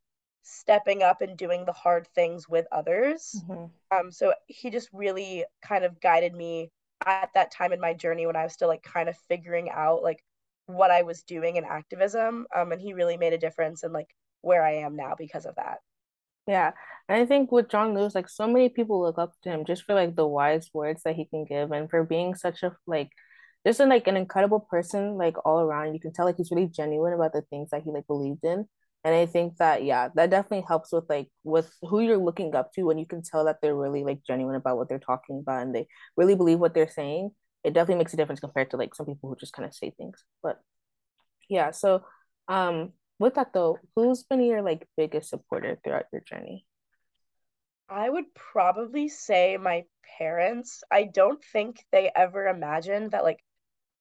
stepping 0.43 1.03
up 1.03 1.23
and 1.23 1.39
doing 1.39 1.65
the 1.65 1.73
hard 1.73 2.07
things 2.09 2.49
with 2.49 2.67
others. 2.71 3.41
Mm-hmm. 3.49 3.97
um 3.97 4.11
so 4.11 4.35
he 4.47 4.69
just 4.69 4.91
really 4.93 5.45
kind 5.63 5.85
of 5.85 6.01
guided 6.01 6.35
me 6.35 6.71
at 7.07 7.31
that 7.35 7.53
time 7.53 7.73
in 7.73 7.81
my 7.81 7.95
journey 7.95 8.27
when 8.27 8.37
I 8.37 8.45
was 8.45 8.53
still 8.53 8.69
like 8.69 8.83
kind 8.83 9.09
of 9.09 9.17
figuring 9.29 9.71
out 9.71 10.03
like 10.03 10.23
what 10.67 10.91
I 10.91 11.03
was 11.03 11.23
doing 11.23 11.57
in 11.57 11.65
activism. 11.65 12.47
Um, 12.55 12.73
and 12.73 12.81
he 12.81 12.93
really 12.93 13.17
made 13.17 13.33
a 13.33 13.39
difference 13.39 13.85
in 13.85 13.93
like 13.93 14.09
where 14.41 14.65
I 14.65 14.77
am 14.77 14.97
now 14.97 15.15
because 15.17 15.47
of 15.47 15.57
that. 15.57 15.79
Yeah. 16.47 16.73
And 17.09 17.23
I 17.23 17.27
think 17.27 17.51
with 17.51 17.71
John 17.71 17.95
Lewis, 17.95 18.15
like 18.15 18.29
so 18.29 18.47
many 18.47 18.69
people 18.69 19.01
look 19.01 19.19
up 19.19 19.33
to 19.43 19.51
him 19.51 19.65
just 19.65 19.85
for 19.85 19.95
like 19.95 20.15
the 20.15 20.27
wise 20.27 20.69
words 20.75 21.03
that 21.05 21.17
he 21.17 21.25
can 21.27 21.45
give 21.45 21.73
and 21.73 21.89
for 21.89 22.05
being 22.05 22.35
such 22.35 22.63
a 22.63 22.77
like 22.87 23.11
just 23.67 23.81
an 23.81 23.89
like 23.89 24.07
an 24.07 24.17
incredible 24.17 24.61
person 24.61 25.17
like 25.17 25.37
all 25.47 25.61
around. 25.61 25.95
You 25.95 26.01
can 26.01 26.13
tell 26.13 26.27
like 26.27 26.37
he's 26.37 26.51
really 26.51 26.69
genuine 26.69 27.15
about 27.15 27.33
the 27.33 27.43
things 27.43 27.71
that 27.71 27.83
he 27.83 27.91
like 27.91 28.07
believed 28.07 28.45
in. 28.45 28.67
And 29.05 29.15
I 29.15 29.27
think 29.27 29.59
that 29.59 29.85
yeah, 29.85 30.09
that 30.15 30.31
definitely 30.31 30.65
helps 30.67 30.93
with 30.93 31.05
like 31.09 31.29
with 31.45 31.75
who 31.83 32.01
you're 32.01 32.19
looking 32.19 32.55
up 32.55 32.73
to 32.73 32.85
when 32.85 32.99
you 32.99 33.07
can 33.07 33.23
tell 33.23 33.45
that 33.45 33.59
they're 33.61 33.77
really 33.77 34.03
like 34.03 34.25
genuine 34.27 34.57
about 34.57 34.79
what 34.79 34.89
they're 34.89 34.99
talking 34.99 35.41
about 35.41 35.63
and 35.63 35.75
they 35.75 35.87
really 36.17 36.35
believe 36.35 36.59
what 36.59 36.75
they're 36.75 36.89
saying. 36.91 37.31
It 37.65 37.75
definitely 37.75 38.01
makes 38.01 38.15
a 38.15 38.17
difference 38.17 38.41
compared 38.41 38.71
to 38.71 38.77
like 38.79 38.95
some 38.95 39.07
people 39.07 39.29
who 39.29 39.37
just 39.37 39.53
kind 39.53 39.67
of 39.67 39.75
say 39.75 39.93
things. 39.97 40.25
But 40.43 40.61
yeah, 41.49 41.71
so 41.73 42.05
um 42.49 42.93
with 43.19 43.35
that 43.35 43.53
though, 43.53 43.79
who's 43.95 44.23
been 44.25 44.43
your 44.43 44.63
like 44.63 44.89
biggest 44.97 45.31
supporter 45.31 45.79
throughout 45.85 46.07
your 46.13 46.23
journey? 46.23 46.67
I 47.89 48.09
would 48.09 48.35
probably 48.35 49.09
say 49.09 49.57
my 49.57 49.85
parents. 50.19 50.83
I 50.91 51.05
don't 51.05 51.43
think 51.45 51.85
they 51.93 52.11
ever 52.15 52.47
imagined 52.49 53.13
that 53.13 53.25
like 53.25 53.43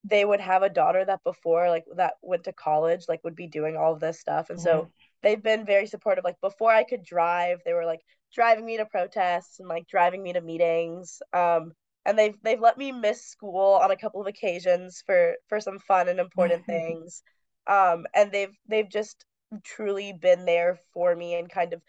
they 0.03 0.25
would 0.25 0.41
have 0.41 0.63
a 0.63 0.69
daughter 0.69 1.05
that 1.05 1.23
before 1.23 1.69
like 1.69 1.85
that 1.95 2.13
went 2.21 2.43
to 2.43 2.53
college 2.53 3.05
like 3.07 3.23
would 3.23 3.35
be 3.35 3.47
doing 3.47 3.77
all 3.77 3.93
of 3.93 3.99
this 3.99 4.19
stuff. 4.19 4.49
And 4.49 4.59
mm-hmm. 4.59 4.65
so 4.65 4.91
they've 5.21 5.41
been 5.41 5.65
very 5.65 5.87
supportive. 5.87 6.23
Like 6.23 6.41
before 6.41 6.71
i 6.71 6.83
could 6.83 7.03
drive 7.03 7.59
they 7.65 7.73
were 7.73 7.85
like 7.85 8.01
driving 8.33 8.65
me 8.65 8.77
to 8.77 8.85
protests 8.85 9.59
and 9.59 9.69
like 9.69 9.87
driving 9.87 10.21
me 10.21 10.33
to 10.33 10.41
meetings. 10.41 11.21
Um 11.31 11.71
and 12.05 12.19
they've 12.19 12.35
they've 12.43 12.59
let 12.59 12.77
me 12.77 12.91
miss 12.91 13.25
school 13.25 13.79
on 13.81 13.91
a 13.91 13.97
couple 13.97 14.19
of 14.21 14.27
occasions 14.27 15.03
for 15.05 15.35
for 15.47 15.59
some 15.59 15.79
fun 15.79 16.09
and 16.09 16.19
important 16.19 16.65
things. 16.65 17.23
Um 17.67 18.05
and 18.13 18.31
they've 18.31 18.55
they've 18.67 18.89
just 18.89 19.25
truly 19.63 20.13
been 20.13 20.45
there 20.45 20.79
for 20.93 21.15
me 21.15 21.35
and 21.35 21.49
kind 21.49 21.73
of 21.73 21.81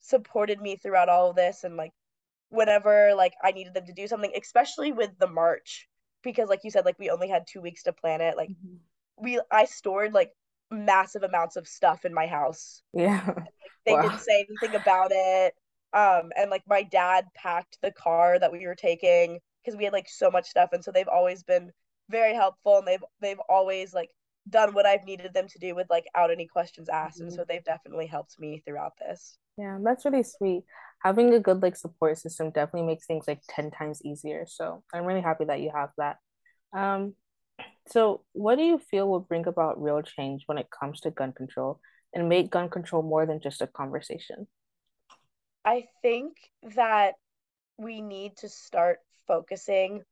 supported 0.00 0.60
me 0.60 0.76
throughout 0.76 1.08
all 1.08 1.30
of 1.30 1.36
this 1.36 1.62
and 1.62 1.76
like 1.76 1.92
whenever 2.48 3.14
like 3.14 3.34
i 3.42 3.52
needed 3.52 3.72
them 3.72 3.86
to 3.86 3.92
do 3.92 4.08
something 4.08 4.32
especially 4.34 4.92
with 4.92 5.10
the 5.18 5.28
march 5.28 5.88
because 6.22 6.48
like 6.48 6.60
you 6.64 6.70
said 6.70 6.84
like 6.84 6.98
we 6.98 7.10
only 7.10 7.28
had 7.28 7.46
2 7.46 7.60
weeks 7.60 7.84
to 7.84 7.92
plan 7.92 8.20
it 8.20 8.36
like 8.36 8.50
mm-hmm. 8.50 8.76
we 9.24 9.40
I 9.50 9.64
stored 9.64 10.12
like 10.12 10.30
massive 10.70 11.22
amounts 11.22 11.56
of 11.56 11.68
stuff 11.68 12.04
in 12.04 12.14
my 12.14 12.26
house. 12.26 12.82
Yeah. 12.94 13.22
And, 13.26 13.36
like, 13.36 13.46
they 13.84 13.92
wow. 13.92 14.02
didn't 14.02 14.20
say 14.20 14.46
anything 14.48 14.80
about 14.80 15.10
it. 15.12 15.54
Um 15.92 16.30
and 16.36 16.50
like 16.50 16.62
my 16.66 16.82
dad 16.82 17.26
packed 17.34 17.78
the 17.82 17.92
car 17.92 18.38
that 18.38 18.52
we 18.52 18.66
were 18.66 18.74
taking 18.74 19.38
because 19.62 19.76
we 19.76 19.84
had 19.84 19.92
like 19.92 20.08
so 20.08 20.30
much 20.30 20.46
stuff 20.48 20.70
and 20.72 20.82
so 20.82 20.90
they've 20.90 21.08
always 21.08 21.42
been 21.42 21.70
very 22.10 22.34
helpful 22.34 22.78
and 22.78 22.86
they've 22.86 23.04
they've 23.20 23.40
always 23.48 23.92
like 23.92 24.10
done 24.48 24.74
what 24.74 24.86
I've 24.86 25.04
needed 25.04 25.34
them 25.34 25.46
to 25.48 25.58
do 25.58 25.74
with 25.74 25.88
like 25.90 26.06
out 26.14 26.30
any 26.30 26.46
questions 26.46 26.88
asked 26.88 27.18
mm-hmm. 27.18 27.28
and 27.28 27.32
so 27.32 27.44
they've 27.46 27.64
definitely 27.64 28.06
helped 28.06 28.40
me 28.40 28.62
throughout 28.64 28.92
this. 28.98 29.36
Yeah, 29.58 29.78
that's 29.82 30.04
really 30.04 30.22
sweet. 30.22 30.64
Having 31.02 31.34
a 31.34 31.40
good 31.40 31.62
like 31.62 31.76
support 31.76 32.18
system 32.18 32.50
definitely 32.50 32.86
makes 32.86 33.06
things 33.06 33.26
like 33.26 33.40
10 33.48 33.70
times 33.70 34.00
easier. 34.04 34.44
So 34.46 34.82
I'm 34.92 35.04
really 35.04 35.20
happy 35.20 35.44
that 35.44 35.60
you 35.60 35.70
have 35.74 35.90
that. 35.98 36.18
Um, 36.72 37.14
so 37.88 38.22
what 38.32 38.56
do 38.56 38.64
you 38.64 38.78
feel 38.78 39.08
will 39.08 39.20
bring 39.20 39.46
about 39.46 39.82
real 39.82 40.02
change 40.02 40.44
when 40.46 40.58
it 40.58 40.68
comes 40.70 41.00
to 41.00 41.10
gun 41.10 41.32
control 41.32 41.80
and 42.14 42.28
make 42.28 42.50
gun 42.50 42.68
control 42.68 43.02
more 43.02 43.26
than 43.26 43.40
just 43.40 43.62
a 43.62 43.66
conversation? 43.66 44.46
I 45.64 45.86
think 46.02 46.36
that 46.74 47.14
we 47.78 48.00
need 48.00 48.36
to 48.38 48.48
start 48.48 48.98
focusing 49.26 50.02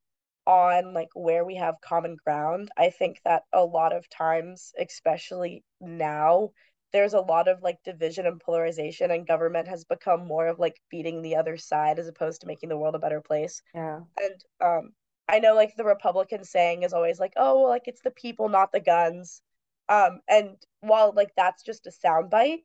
on 0.46 0.94
like 0.94 1.10
where 1.14 1.44
we 1.44 1.56
have 1.56 1.80
common 1.80 2.16
ground. 2.24 2.70
I 2.76 2.90
think 2.90 3.20
that 3.24 3.42
a 3.52 3.64
lot 3.64 3.92
of 3.94 4.08
times, 4.08 4.72
especially 4.78 5.64
now, 5.80 6.50
there's 6.92 7.14
a 7.14 7.20
lot 7.20 7.48
of 7.48 7.62
like 7.62 7.78
division 7.84 8.26
and 8.26 8.40
polarization 8.40 9.10
and 9.10 9.26
government 9.26 9.68
has 9.68 9.84
become 9.84 10.26
more 10.26 10.46
of 10.46 10.58
like 10.58 10.80
beating 10.90 11.22
the 11.22 11.36
other 11.36 11.56
side 11.56 11.98
as 11.98 12.08
opposed 12.08 12.40
to 12.40 12.46
making 12.46 12.68
the 12.68 12.76
world 12.76 12.94
a 12.94 12.98
better 12.98 13.20
place. 13.20 13.62
Yeah. 13.74 14.00
And 14.18 14.44
um 14.60 14.92
I 15.30 15.38
know 15.38 15.54
like 15.54 15.76
the 15.76 15.84
Republican 15.84 16.44
saying 16.44 16.82
is 16.82 16.92
always 16.92 17.20
like, 17.20 17.34
oh, 17.36 17.60
well, 17.60 17.68
like 17.68 17.86
it's 17.86 18.02
the 18.02 18.10
people, 18.10 18.48
not 18.48 18.72
the 18.72 18.80
guns. 18.80 19.42
Um, 19.88 20.20
and 20.28 20.56
while 20.80 21.12
like 21.14 21.30
that's 21.36 21.62
just 21.62 21.86
a 21.86 21.92
soundbite, 22.04 22.64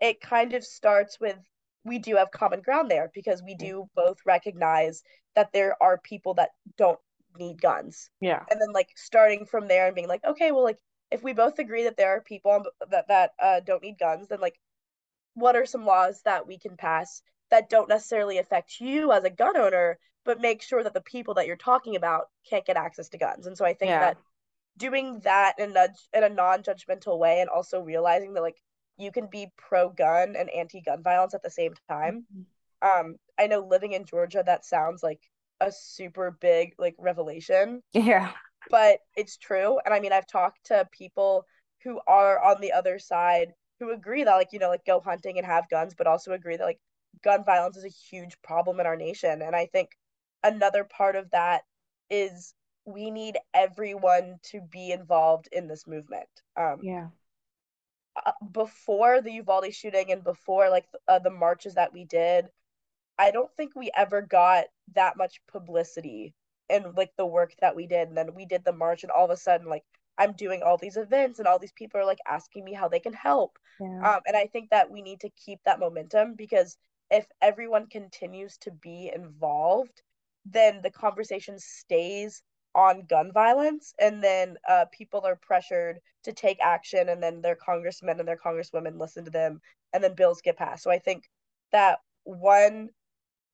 it 0.00 0.20
kind 0.20 0.54
of 0.54 0.64
starts 0.64 1.18
with 1.20 1.36
we 1.84 1.98
do 1.98 2.16
have 2.16 2.30
common 2.30 2.62
ground 2.62 2.90
there 2.90 3.10
because 3.14 3.42
we 3.42 3.54
do 3.54 3.86
both 3.94 4.16
recognize 4.24 5.02
that 5.36 5.52
there 5.52 5.76
are 5.82 5.98
people 5.98 6.34
that 6.34 6.50
don't 6.78 6.98
need 7.38 7.60
guns. 7.60 8.08
Yeah. 8.20 8.42
And 8.50 8.58
then 8.60 8.72
like 8.72 8.88
starting 8.96 9.44
from 9.44 9.68
there 9.68 9.86
and 9.86 9.94
being 9.94 10.08
like, 10.08 10.24
okay, 10.24 10.52
well 10.52 10.64
like 10.64 10.78
if 11.14 11.22
we 11.22 11.32
both 11.32 11.60
agree 11.60 11.84
that 11.84 11.96
there 11.96 12.10
are 12.10 12.20
people 12.20 12.64
that 12.90 13.06
that 13.08 13.30
uh, 13.40 13.60
don't 13.60 13.82
need 13.82 13.98
guns, 13.98 14.26
then 14.28 14.40
like 14.40 14.58
what 15.34 15.54
are 15.54 15.64
some 15.64 15.86
laws 15.86 16.20
that 16.24 16.46
we 16.46 16.58
can 16.58 16.76
pass 16.76 17.22
that 17.50 17.70
don't 17.70 17.88
necessarily 17.88 18.38
affect 18.38 18.80
you 18.80 19.12
as 19.12 19.22
a 19.22 19.30
gun 19.30 19.56
owner, 19.56 19.98
but 20.24 20.40
make 20.40 20.60
sure 20.60 20.82
that 20.82 20.92
the 20.92 21.00
people 21.00 21.34
that 21.34 21.46
you're 21.46 21.56
talking 21.56 21.94
about 21.94 22.24
can't 22.50 22.66
get 22.66 22.76
access 22.76 23.08
to 23.10 23.18
guns. 23.18 23.46
And 23.46 23.56
so 23.56 23.64
I 23.64 23.74
think 23.74 23.90
yeah. 23.90 24.00
that 24.00 24.16
doing 24.76 25.20
that 25.20 25.54
in 25.58 25.76
a 25.76 25.88
in 26.12 26.24
a 26.24 26.28
non-judgmental 26.28 27.16
way 27.16 27.40
and 27.40 27.48
also 27.48 27.80
realizing 27.80 28.34
that 28.34 28.42
like 28.42 28.60
you 28.96 29.12
can 29.12 29.28
be 29.30 29.52
pro-gun 29.56 30.34
and 30.36 30.50
anti-gun 30.50 31.02
violence 31.02 31.34
at 31.34 31.42
the 31.42 31.50
same 31.50 31.74
time. 31.88 32.26
Mm-hmm. 32.34 33.00
Um, 33.00 33.16
I 33.38 33.46
know 33.46 33.60
living 33.60 33.92
in 33.92 34.04
Georgia, 34.04 34.42
that 34.44 34.64
sounds 34.64 35.02
like 35.02 35.20
a 35.60 35.70
super 35.70 36.36
big 36.40 36.74
like 36.78 36.96
revelation. 36.98 37.82
Yeah. 37.92 38.32
But 38.70 39.00
it's 39.16 39.36
true. 39.36 39.78
And 39.84 39.94
I 39.94 40.00
mean, 40.00 40.12
I've 40.12 40.26
talked 40.26 40.66
to 40.66 40.88
people 40.92 41.46
who 41.82 42.00
are 42.06 42.42
on 42.42 42.60
the 42.60 42.72
other 42.72 42.98
side 42.98 43.52
who 43.80 43.92
agree 43.92 44.24
that 44.24 44.34
like, 44.34 44.52
you 44.52 44.58
know, 44.58 44.68
like 44.70 44.84
go 44.84 45.00
hunting 45.00 45.38
and 45.38 45.46
have 45.46 45.68
guns, 45.68 45.94
but 45.96 46.06
also 46.06 46.32
agree 46.32 46.56
that 46.56 46.64
like 46.64 46.80
gun 47.22 47.44
violence 47.44 47.76
is 47.76 47.84
a 47.84 47.88
huge 47.88 48.40
problem 48.42 48.80
in 48.80 48.86
our 48.86 48.96
nation. 48.96 49.42
And 49.42 49.54
I 49.54 49.66
think 49.66 49.90
another 50.42 50.84
part 50.84 51.16
of 51.16 51.30
that 51.30 51.62
is 52.10 52.54
we 52.84 53.10
need 53.10 53.38
everyone 53.52 54.38
to 54.44 54.60
be 54.60 54.92
involved 54.92 55.48
in 55.52 55.68
this 55.68 55.86
movement. 55.86 56.28
Um, 56.56 56.80
yeah 56.82 57.08
uh, 58.24 58.32
before 58.52 59.20
the 59.20 59.32
Uvalde 59.32 59.74
shooting 59.74 60.12
and 60.12 60.22
before 60.22 60.70
like 60.70 60.86
uh, 61.08 61.18
the 61.18 61.30
marches 61.30 61.74
that 61.74 61.92
we 61.92 62.04
did, 62.04 62.46
I 63.18 63.30
don't 63.30 63.50
think 63.56 63.74
we 63.74 63.90
ever 63.96 64.22
got 64.22 64.66
that 64.94 65.16
much 65.16 65.40
publicity 65.48 66.34
in 66.68 66.92
like 66.96 67.12
the 67.16 67.26
work 67.26 67.52
that 67.60 67.76
we 67.76 67.86
did. 67.86 68.08
And 68.08 68.16
then 68.16 68.34
we 68.34 68.46
did 68.46 68.64
the 68.64 68.72
march, 68.72 69.02
and 69.02 69.12
all 69.12 69.24
of 69.24 69.30
a 69.30 69.36
sudden, 69.36 69.68
like 69.68 69.84
I'm 70.18 70.32
doing 70.32 70.62
all 70.62 70.78
these 70.78 70.96
events, 70.96 71.38
and 71.38 71.48
all 71.48 71.58
these 71.58 71.72
people 71.72 72.00
are 72.00 72.06
like 72.06 72.20
asking 72.26 72.64
me 72.64 72.72
how 72.72 72.88
they 72.88 73.00
can 73.00 73.12
help. 73.12 73.58
Yeah. 73.80 74.14
Um, 74.14 74.20
and 74.26 74.36
I 74.36 74.46
think 74.46 74.70
that 74.70 74.90
we 74.90 75.02
need 75.02 75.20
to 75.20 75.30
keep 75.30 75.60
that 75.64 75.80
momentum 75.80 76.34
because 76.36 76.76
if 77.10 77.26
everyone 77.42 77.86
continues 77.86 78.56
to 78.58 78.70
be 78.70 79.10
involved, 79.14 80.02
then 80.44 80.80
the 80.82 80.90
conversation 80.90 81.58
stays 81.58 82.42
on 82.74 83.04
gun 83.08 83.30
violence 83.32 83.94
and 84.00 84.22
then 84.22 84.56
uh, 84.68 84.84
people 84.92 85.20
are 85.24 85.36
pressured 85.36 86.00
to 86.24 86.32
take 86.32 86.58
action 86.60 87.08
and 87.08 87.22
then 87.22 87.40
their 87.40 87.54
congressmen 87.54 88.18
and 88.18 88.26
their 88.26 88.36
congresswomen 88.36 88.98
listen 88.98 89.24
to 89.24 89.30
them 89.30 89.60
and 89.92 90.02
then 90.02 90.14
bills 90.14 90.40
get 90.40 90.56
passed 90.56 90.82
so 90.82 90.90
i 90.90 90.98
think 90.98 91.28
that 91.70 92.00
one 92.24 92.88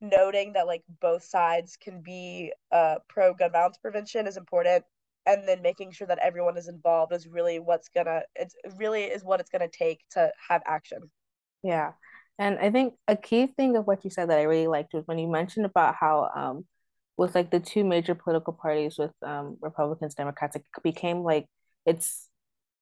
noting 0.01 0.53
that 0.55 0.67
like 0.67 0.83
both 1.01 1.23
sides 1.23 1.77
can 1.77 2.01
be 2.03 2.53
uh, 2.73 2.97
pro 3.09 3.35
gun 3.35 3.53
violence 3.53 3.79
prevention 3.79 4.27
is 4.27 4.37
important 4.37 4.85
and 5.27 5.47
then 5.47 5.61
making 5.63 5.93
sure 5.93 6.07
that 6.07 6.19
everyone 6.23 6.57
is 6.57 6.69
involved 6.69 7.13
is 7.13 7.27
really 7.27 7.59
what's 7.59 7.89
gonna 7.89 8.23
it's 8.35 8.55
really 8.77 9.05
is 9.05 9.23
what 9.23 9.41
it's 9.41 9.51
gonna 9.51 9.69
take 9.69 10.01
to 10.11 10.31
have 10.49 10.63
action. 10.67 11.11
Yeah 11.63 11.93
and 12.39 12.59
i 12.59 12.71
think 12.71 12.95
a 13.07 13.17
key 13.17 13.47
thing 13.47 13.77
of 13.77 13.87
what 13.87 14.03
you 14.03 14.09
said 14.09 14.31
that 14.31 14.39
i 14.39 14.45
really 14.45 14.67
liked 14.67 14.95
was 14.95 15.07
when 15.07 15.19
you 15.19 15.29
mentioned 15.29 15.67
about 15.67 15.95
how 15.95 16.31
um 16.35 16.65
with 17.21 17.35
like 17.35 17.51
the 17.51 17.61
two 17.61 17.85
major 17.85 18.15
political 18.15 18.55
parties 18.55 18.97
with 18.99 19.13
um, 19.23 19.59
Republicans, 19.61 20.15
Democrats, 20.15 20.57
it 20.57 20.65
became 20.83 21.23
like 21.23 21.47
it's 21.85 22.29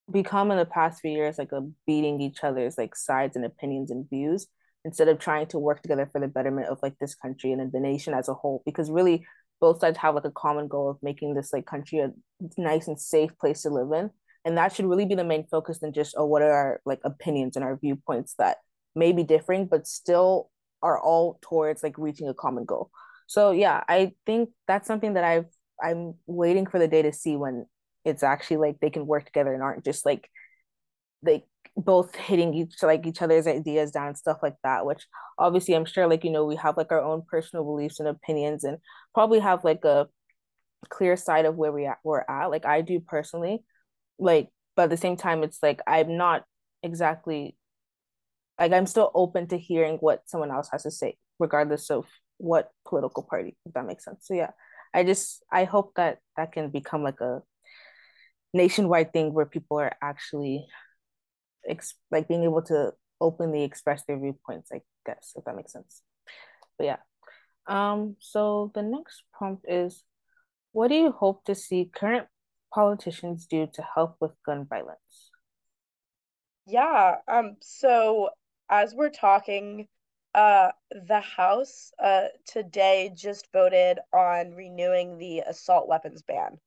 become 0.09 0.53
in 0.53 0.57
the 0.57 0.65
past 0.65 1.01
few 1.01 1.11
years 1.11 1.39
like 1.39 1.51
a 1.51 1.61
beating 1.89 2.21
each 2.21 2.45
other's 2.45 2.79
like 2.79 2.95
sides 2.95 3.35
and 3.35 3.45
opinions 3.45 3.91
and 3.91 4.09
views 4.09 4.47
instead 4.85 5.09
of 5.09 5.19
trying 5.19 5.47
to 5.49 5.59
work 5.59 5.83
together 5.83 6.09
for 6.11 6.21
the 6.21 6.29
betterment 6.29 6.69
of 6.69 6.79
like 6.83 6.99
this 6.99 7.15
country 7.15 7.53
and 7.53 7.73
the 7.73 7.81
nation 7.81 8.15
as 8.15 8.29
a 8.29 8.35
whole. 8.35 8.63
Because 8.65 8.91
really, 8.91 9.27
both 9.61 9.81
sides 9.81 9.99
have 9.99 10.15
like 10.15 10.25
a 10.25 10.31
common 10.31 10.69
goal 10.69 10.91
of 10.91 10.99
making 11.03 11.35
this 11.35 11.53
like 11.53 11.67
country 11.67 11.99
a 11.99 12.13
nice 12.57 12.89
and 12.89 13.01
safe 13.01 13.37
place 13.39 13.63
to 13.63 13.71
live 13.71 13.91
in. 13.93 14.11
And 14.45 14.57
that 14.57 14.75
should 14.75 14.87
really 14.87 15.05
be 15.05 15.17
the 15.17 15.25
main 15.25 15.47
focus 15.51 15.79
than 15.81 15.93
just, 15.93 16.15
oh, 16.17 16.27
what 16.27 16.43
are 16.43 16.53
our 16.53 16.81
like 16.87 17.01
opinions 17.05 17.57
and 17.57 17.65
our 17.65 17.77
viewpoints 17.77 18.35
that 18.39 18.59
may 18.95 19.13
be 19.13 19.25
differing, 19.25 19.67
but 19.67 19.87
still 19.87 20.51
are 20.83 20.99
all 20.99 21.39
towards 21.43 21.83
like 21.83 21.99
reaching 21.99 22.29
a 22.29 22.35
common 22.35 22.65
goal. 22.65 22.91
So 23.27 23.51
yeah, 23.51 23.83
I 23.89 24.13
think 24.27 24.51
that's 24.67 24.87
something 24.87 25.15
that 25.15 25.25
I've 25.25 25.47
I'm 25.83 26.15
waiting 26.27 26.67
for 26.67 26.79
the 26.79 26.89
day 26.89 27.03
to 27.03 27.13
see 27.13 27.37
when 27.37 27.67
it's 28.05 28.23
actually 28.23 28.57
like 28.57 28.81
they 28.81 28.91
can 28.91 29.07
work 29.07 29.27
together 29.27 29.53
and 29.53 29.63
aren't 29.63 29.85
just 29.85 30.07
like 30.07 30.31
like 31.23 31.45
both 31.79 32.15
hitting 32.15 32.53
each 32.55 32.83
like 32.83 33.07
each 33.07 33.23
other's 33.23 33.47
ideas 33.47 33.93
down 33.93 34.09
and 34.09 34.17
stuff 34.17 34.39
like 34.43 34.57
that 34.65 34.85
which 34.85 35.07
obviously 35.39 35.75
i'm 35.75 35.85
sure 35.85 36.09
like 36.09 36.25
you 36.25 36.31
know 36.31 36.45
we 36.45 36.57
have 36.57 36.77
like 36.77 36.91
our 36.91 37.01
own 37.01 37.23
personal 37.31 37.65
beliefs 37.65 38.01
and 38.01 38.09
opinions 38.09 38.65
and 38.65 38.79
probably 39.15 39.39
have 39.39 39.63
like 39.65 39.85
a 39.85 40.09
clear 40.91 41.17
side 41.17 41.45
of 41.45 41.57
where 41.57 41.73
we 41.73 41.87
at 41.87 41.99
we're 42.05 42.25
at 42.29 42.47
like 42.47 42.67
i 42.67 42.81
do 42.81 43.01
personally 43.01 43.63
like 44.19 44.49
but 44.75 44.85
at 44.85 44.91
the 44.91 44.97
same 44.97 45.17
time 45.17 45.43
it's 45.43 45.63
like 45.63 45.81
i'm 45.87 46.17
not 46.17 46.45
exactly 46.83 47.57
like 48.59 48.73
i'm 48.73 48.87
still 48.87 49.11
open 49.15 49.47
to 49.47 49.57
hearing 49.57 49.97
what 49.99 50.23
someone 50.27 50.51
else 50.51 50.69
has 50.73 50.83
to 50.83 50.91
say 50.91 51.17
regardless 51.39 51.91
of 51.91 52.07
what 52.39 52.71
political 52.87 53.23
party, 53.23 53.57
if 53.67 53.75
that 53.75 53.87
makes 53.87 54.05
sense. 54.05 54.27
So 54.27 54.35
yeah, 54.35 54.51
I 54.95 55.05
just 55.05 55.45
I 55.53 55.65
hope 55.65 55.93
that 55.97 56.19
that 56.37 56.53
can 56.53 56.71
become 56.71 57.03
like 57.03 57.21
a 57.21 57.43
nationwide 58.55 59.13
thing 59.13 59.35
where 59.35 59.47
people 59.47 59.79
are 59.79 59.93
actually 60.01 60.67
ex- 61.69 61.95
like 62.11 62.29
being 62.29 62.45
able 62.45 62.63
to 62.63 62.93
openly 63.21 63.65
express 63.65 64.05
their 64.05 64.19
viewpoints, 64.19 64.71
I 64.73 64.83
guess, 65.07 65.33
if 65.37 65.45
that 65.45 65.57
makes 65.57 65.73
sense. 65.73 66.03
But 66.77 66.85
yeah. 66.85 66.97
Um, 67.67 68.17
so 68.19 68.73
the 68.75 68.83
next 68.83 69.25
prompt 69.33 69.65
is 69.69 70.05
what 70.73 70.89
do 70.89 70.95
you 70.95 71.13
hope 71.13 71.45
to 71.45 71.55
see 71.55 71.91
current 71.93 72.29
politicians 72.73 73.47
do 73.47 73.69
to 73.75 73.83
help 73.95 74.17
with 74.21 74.33
gun 74.45 74.67
violence? 74.69 75.31
Yeah, 76.67 77.17
um, 77.27 77.57
so 77.61 78.31
as 78.69 78.95
we're 78.95 79.11
talking 79.11 79.89
uh, 80.35 80.71
the 80.91 81.21
House 81.21 81.91
uh, 82.03 82.27
today 82.47 83.11
just 83.15 83.49
voted 83.53 83.99
on 84.13 84.53
renewing 84.53 85.19
the 85.19 85.41
assault 85.41 85.89
weapons 85.89 86.23
ban. 86.23 86.59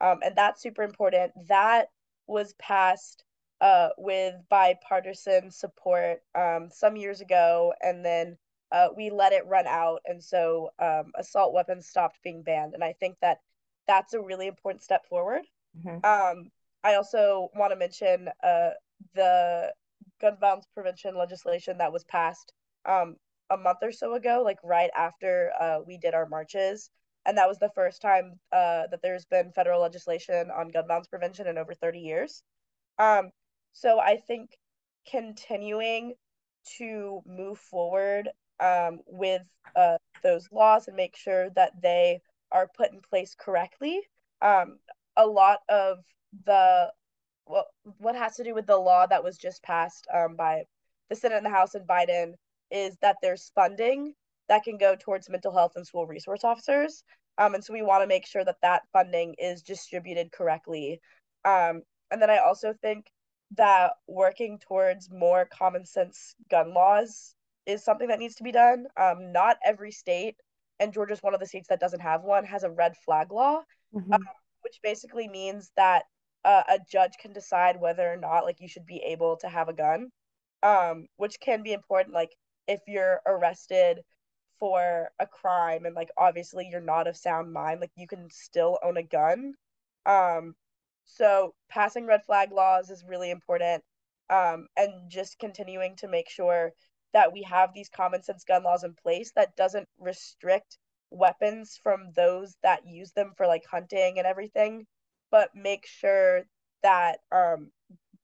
Um, 0.00 0.20
and 0.24 0.34
that's 0.34 0.62
super 0.62 0.82
important. 0.82 1.32
That 1.48 1.88
was 2.26 2.54
passed 2.54 3.22
uh, 3.60 3.90
with 3.98 4.34
bipartisan 4.48 5.50
support 5.50 6.20
um, 6.34 6.68
some 6.70 6.96
years 6.96 7.20
ago, 7.20 7.72
and 7.82 8.04
then 8.04 8.36
uh, 8.72 8.88
we 8.96 9.10
let 9.10 9.32
it 9.32 9.46
run 9.46 9.66
out. 9.66 10.00
And 10.06 10.22
so 10.22 10.70
um, 10.78 11.12
assault 11.16 11.52
weapons 11.52 11.86
stopped 11.86 12.18
being 12.22 12.42
banned. 12.42 12.74
And 12.74 12.84
I 12.84 12.94
think 13.00 13.16
that 13.20 13.38
that's 13.86 14.14
a 14.14 14.20
really 14.20 14.46
important 14.46 14.82
step 14.82 15.06
forward. 15.08 15.42
Mm-hmm. 15.78 16.04
Um, 16.04 16.50
I 16.84 16.94
also 16.94 17.48
want 17.54 17.72
to 17.72 17.76
mention 17.76 18.28
uh, 18.42 18.70
the 19.14 19.72
gun 20.20 20.36
violence 20.40 20.66
prevention 20.74 21.16
legislation 21.16 21.78
that 21.78 21.92
was 21.92 22.04
passed 22.04 22.52
um, 22.86 23.16
a 23.50 23.56
month 23.56 23.78
or 23.82 23.92
so 23.92 24.14
ago, 24.14 24.42
like 24.44 24.58
right 24.62 24.90
after 24.96 25.50
uh, 25.60 25.78
we 25.86 25.98
did 25.98 26.14
our 26.14 26.28
marches. 26.28 26.90
And 27.26 27.36
that 27.36 27.48
was 27.48 27.58
the 27.58 27.70
first 27.74 28.00
time 28.00 28.38
uh, 28.52 28.86
that 28.90 29.00
there's 29.02 29.26
been 29.26 29.52
federal 29.52 29.82
legislation 29.82 30.50
on 30.50 30.68
gun 30.68 30.86
violence 30.86 31.08
prevention 31.08 31.46
in 31.46 31.58
over 31.58 31.74
30 31.74 31.98
years. 31.98 32.42
Um, 32.98 33.30
so 33.72 33.98
I 33.98 34.16
think 34.16 34.50
continuing 35.10 36.14
to 36.78 37.22
move 37.26 37.58
forward 37.58 38.28
um, 38.60 39.00
with 39.06 39.42
uh, 39.74 39.96
those 40.22 40.48
laws 40.52 40.88
and 40.88 40.96
make 40.96 41.16
sure 41.16 41.50
that 41.56 41.72
they 41.82 42.20
are 42.52 42.68
put 42.76 42.92
in 42.92 43.00
place 43.00 43.34
correctly. 43.38 44.00
Um, 44.42 44.78
a 45.16 45.26
lot 45.26 45.60
of 45.68 45.98
the 46.46 46.92
well, 47.46 47.66
what 47.98 48.14
has 48.14 48.36
to 48.36 48.44
do 48.44 48.54
with 48.54 48.66
the 48.66 48.76
law 48.76 49.06
that 49.06 49.24
was 49.24 49.36
just 49.36 49.62
passed 49.62 50.06
um, 50.14 50.36
by 50.36 50.62
the 51.08 51.16
Senate 51.16 51.38
and 51.38 51.46
the 51.46 51.50
House 51.50 51.74
and 51.74 51.86
Biden 51.86 52.34
is 52.70 52.96
that 53.02 53.16
there's 53.20 53.50
funding 53.54 54.14
that 54.48 54.62
can 54.62 54.78
go 54.78 54.94
towards 54.94 55.28
mental 55.28 55.52
health 55.52 55.72
and 55.74 55.86
school 55.86 56.06
resource 56.06 56.44
officers. 56.44 57.02
Um, 57.38 57.54
and 57.54 57.64
so 57.64 57.72
we 57.72 57.82
want 57.82 58.02
to 58.02 58.06
make 58.06 58.26
sure 58.26 58.44
that 58.44 58.56
that 58.62 58.82
funding 58.92 59.34
is 59.38 59.62
distributed 59.62 60.30
correctly. 60.30 61.00
Um, 61.44 61.82
and 62.10 62.20
then 62.20 62.30
I 62.30 62.38
also 62.38 62.74
think 62.82 63.06
that 63.56 63.92
working 64.06 64.58
towards 64.58 65.10
more 65.10 65.46
common 65.46 65.84
sense 65.84 66.34
gun 66.50 66.72
laws 66.72 67.34
is 67.66 67.84
something 67.84 68.08
that 68.08 68.18
needs 68.18 68.36
to 68.36 68.44
be 68.44 68.52
done. 68.52 68.86
Um, 68.96 69.32
not 69.32 69.56
every 69.64 69.90
state, 69.90 70.36
and 70.78 70.92
Georgia's 70.92 71.22
one 71.22 71.34
of 71.34 71.40
the 71.40 71.46
states 71.46 71.68
that 71.68 71.80
doesn't 71.80 72.00
have 72.00 72.22
one, 72.22 72.44
has 72.44 72.62
a 72.62 72.70
red 72.70 72.96
flag 73.04 73.32
law, 73.32 73.62
mm-hmm. 73.94 74.12
um, 74.12 74.24
which 74.62 74.78
basically 74.82 75.28
means 75.28 75.70
that 75.76 76.04
uh, 76.44 76.62
a 76.68 76.78
judge 76.90 77.12
can 77.20 77.32
decide 77.32 77.80
whether 77.80 78.10
or 78.10 78.16
not 78.16 78.44
like 78.44 78.60
you 78.60 78.68
should 78.68 78.86
be 78.86 78.98
able 78.98 79.36
to 79.36 79.48
have 79.48 79.68
a 79.68 79.74
gun, 79.74 80.08
um, 80.62 81.06
which 81.16 81.38
can 81.40 81.62
be 81.62 81.72
important. 81.72 82.14
Like 82.14 82.34
if 82.66 82.80
you're 82.86 83.20
arrested 83.26 84.00
for 84.58 85.10
a 85.18 85.26
crime 85.26 85.86
and 85.86 85.94
like 85.94 86.10
obviously 86.16 86.68
you're 86.70 86.80
not 86.80 87.08
of 87.08 87.16
sound 87.16 87.52
mind, 87.52 87.80
like 87.80 87.90
you 87.96 88.06
can 88.06 88.28
still 88.30 88.78
own 88.82 88.96
a 88.96 89.02
gun. 89.02 89.54
Um, 90.06 90.54
so 91.16 91.54
passing 91.68 92.06
red 92.06 92.24
flag 92.24 92.52
laws 92.52 92.90
is 92.90 93.04
really 93.06 93.30
important. 93.30 93.82
Um, 94.28 94.68
and 94.76 95.10
just 95.10 95.38
continuing 95.38 95.96
to 95.96 96.08
make 96.08 96.30
sure 96.30 96.72
that 97.12 97.32
we 97.32 97.42
have 97.42 97.74
these 97.74 97.88
common 97.88 98.22
sense 98.22 98.44
gun 98.44 98.62
laws 98.62 98.84
in 98.84 98.94
place 98.94 99.32
that 99.34 99.56
doesn't 99.56 99.88
restrict 99.98 100.78
weapons 101.10 101.78
from 101.82 102.12
those 102.14 102.54
that 102.62 102.86
use 102.86 103.10
them 103.12 103.32
for 103.36 103.46
like 103.48 103.64
hunting 103.68 104.18
and 104.18 104.26
everything, 104.26 104.86
but 105.30 105.50
make 105.54 105.86
sure 105.86 106.42
that 106.82 107.18
um 107.32 107.70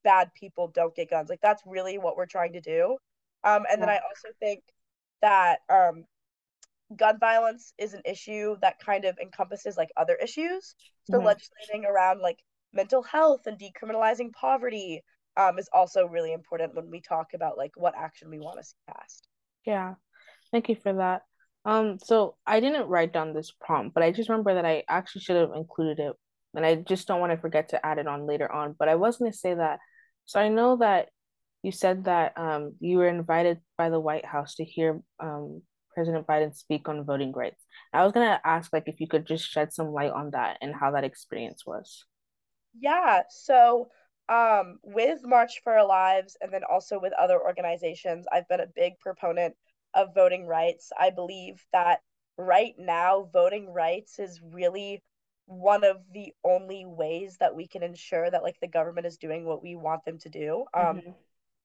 bad 0.05 0.33
people 0.35 0.69
don't 0.69 0.95
get 0.95 1.11
guns. 1.11 1.28
Like 1.28 1.40
that's 1.43 1.62
really 1.66 1.99
what 1.99 2.16
we're 2.16 2.26
trying 2.26 2.52
to 2.52 2.61
do. 2.61 2.97
Um, 3.43 3.64
and 3.71 3.81
yeah. 3.81 3.87
then 3.87 3.88
I 3.88 3.97
also 3.97 4.28
think 4.38 4.62
that 5.21 5.59
um, 5.69 6.05
gun 6.95 7.19
violence 7.19 7.75
is 7.76 7.93
an 7.93 8.02
issue 8.05 8.57
that 8.62 8.78
kind 8.78 9.05
of 9.05 9.19
encompasses 9.19 9.76
like 9.76 9.90
other 9.97 10.14
issues. 10.14 10.76
So 11.11 11.19
mm-hmm. 11.19 11.26
legislating 11.26 11.85
around 11.85 12.21
like 12.21 12.38
mental 12.73 13.03
health 13.03 13.47
and 13.47 13.59
decriminalizing 13.59 14.33
poverty 14.33 15.03
um, 15.37 15.59
is 15.59 15.69
also 15.73 16.07
really 16.07 16.33
important 16.33 16.75
when 16.75 16.91
we 16.91 17.01
talk 17.01 17.35
about 17.35 17.59
like 17.59 17.73
what 17.77 17.95
action 17.97 18.31
we 18.31 18.39
want 18.39 18.59
to 18.59 18.65
see 18.65 18.75
passed. 18.89 19.29
Yeah, 19.65 19.95
thank 20.53 20.69
you 20.69 20.77
for 20.77 20.95
that. 20.95 21.23
Um, 21.65 21.99
so 21.99 22.37
I 22.47 22.61
didn't 22.61 22.89
write 22.89 23.13
down 23.13 23.35
this 23.35 23.53
prompt, 23.61 23.95
but 23.95 24.03
I 24.03 24.13
just 24.13 24.29
remember 24.29 24.55
that 24.55 24.65
I 24.65 24.85
actually 24.89 25.23
should 25.23 25.37
have 25.37 25.51
included 25.55 25.99
it, 25.99 26.13
and 26.55 26.65
I 26.65 26.77
just 26.77 27.09
don't 27.09 27.21
want 27.21 27.33
to 27.33 27.39
forget 27.39 27.71
to 27.71 27.85
add 27.85 27.99
it 27.99 28.07
on 28.07 28.27
later 28.27 28.51
on. 28.51 28.75
But 28.79 28.89
I 28.89 28.95
was 28.95 29.17
going 29.19 29.33
to 29.33 29.37
say 29.37 29.55
that. 29.55 29.81
So 30.27 30.41
I 30.41 30.49
know 30.49 30.77
that 30.77 31.09
you 31.67 31.73
said 31.73 32.05
that 32.05 32.39
um 32.39 32.75
you 32.79 32.99
were 32.99 33.09
invited 33.09 33.59
by 33.77 33.91
the 33.91 33.99
White 33.99 34.25
House 34.25 34.55
to 34.57 34.65
hear 34.65 35.01
um 35.19 35.63
President 35.95 36.27
Biden 36.27 36.55
speak 36.55 36.89
on 36.89 37.05
voting 37.05 37.33
rights. 37.33 37.65
I 37.93 38.05
was 38.05 38.13
gonna 38.13 38.41
ask 38.45 38.73
like 38.73 38.85
if 38.87 39.01
you 39.01 39.09
could 39.09 39.27
just 39.27 39.49
shed 39.49 39.73
some 39.73 39.89
light 39.89 40.13
on 40.13 40.31
that 40.31 40.59
and 40.61 40.75
how 40.75 40.93
that 40.93 41.05
experience 41.05 41.65
was. 41.67 42.05
Yeah, 42.78 43.23
so 43.30 43.88
um, 44.28 44.78
with 44.83 45.21
March 45.25 45.61
for 45.62 45.75
Our 45.78 45.87
Lives 45.87 46.37
and 46.40 46.52
then 46.52 46.62
also 46.71 46.99
with 47.00 47.12
other 47.12 47.40
organizations, 47.40 48.26
I've 48.33 48.49
been 48.49 48.61
a 48.61 48.66
big 48.66 48.99
proponent 48.99 49.54
of 49.95 50.14
voting 50.14 50.47
rights. 50.47 50.90
I 50.99 51.11
believe 51.11 51.64
that 51.73 52.00
right 52.37 52.75
now, 52.78 53.28
voting 53.33 53.73
rights 53.73 54.18
is 54.18 54.40
really 54.42 55.02
one 55.47 55.85
of 55.85 55.99
the 56.12 56.33
only 56.45 56.85
ways 56.85 57.37
that 57.38 57.54
we 57.54 57.68
can 57.68 57.83
ensure 57.83 58.28
that 58.30 58.42
like 58.42 58.59
the 58.61 58.66
government 58.66 59.06
is 59.06 59.16
doing 59.16 59.45
what 59.45 59.62
we 59.62 59.76
want 59.76 60.04
them 60.04 60.18
to 60.18 60.28
do. 60.28 60.64
Um, 60.75 60.97
mm-hmm. 60.99 61.11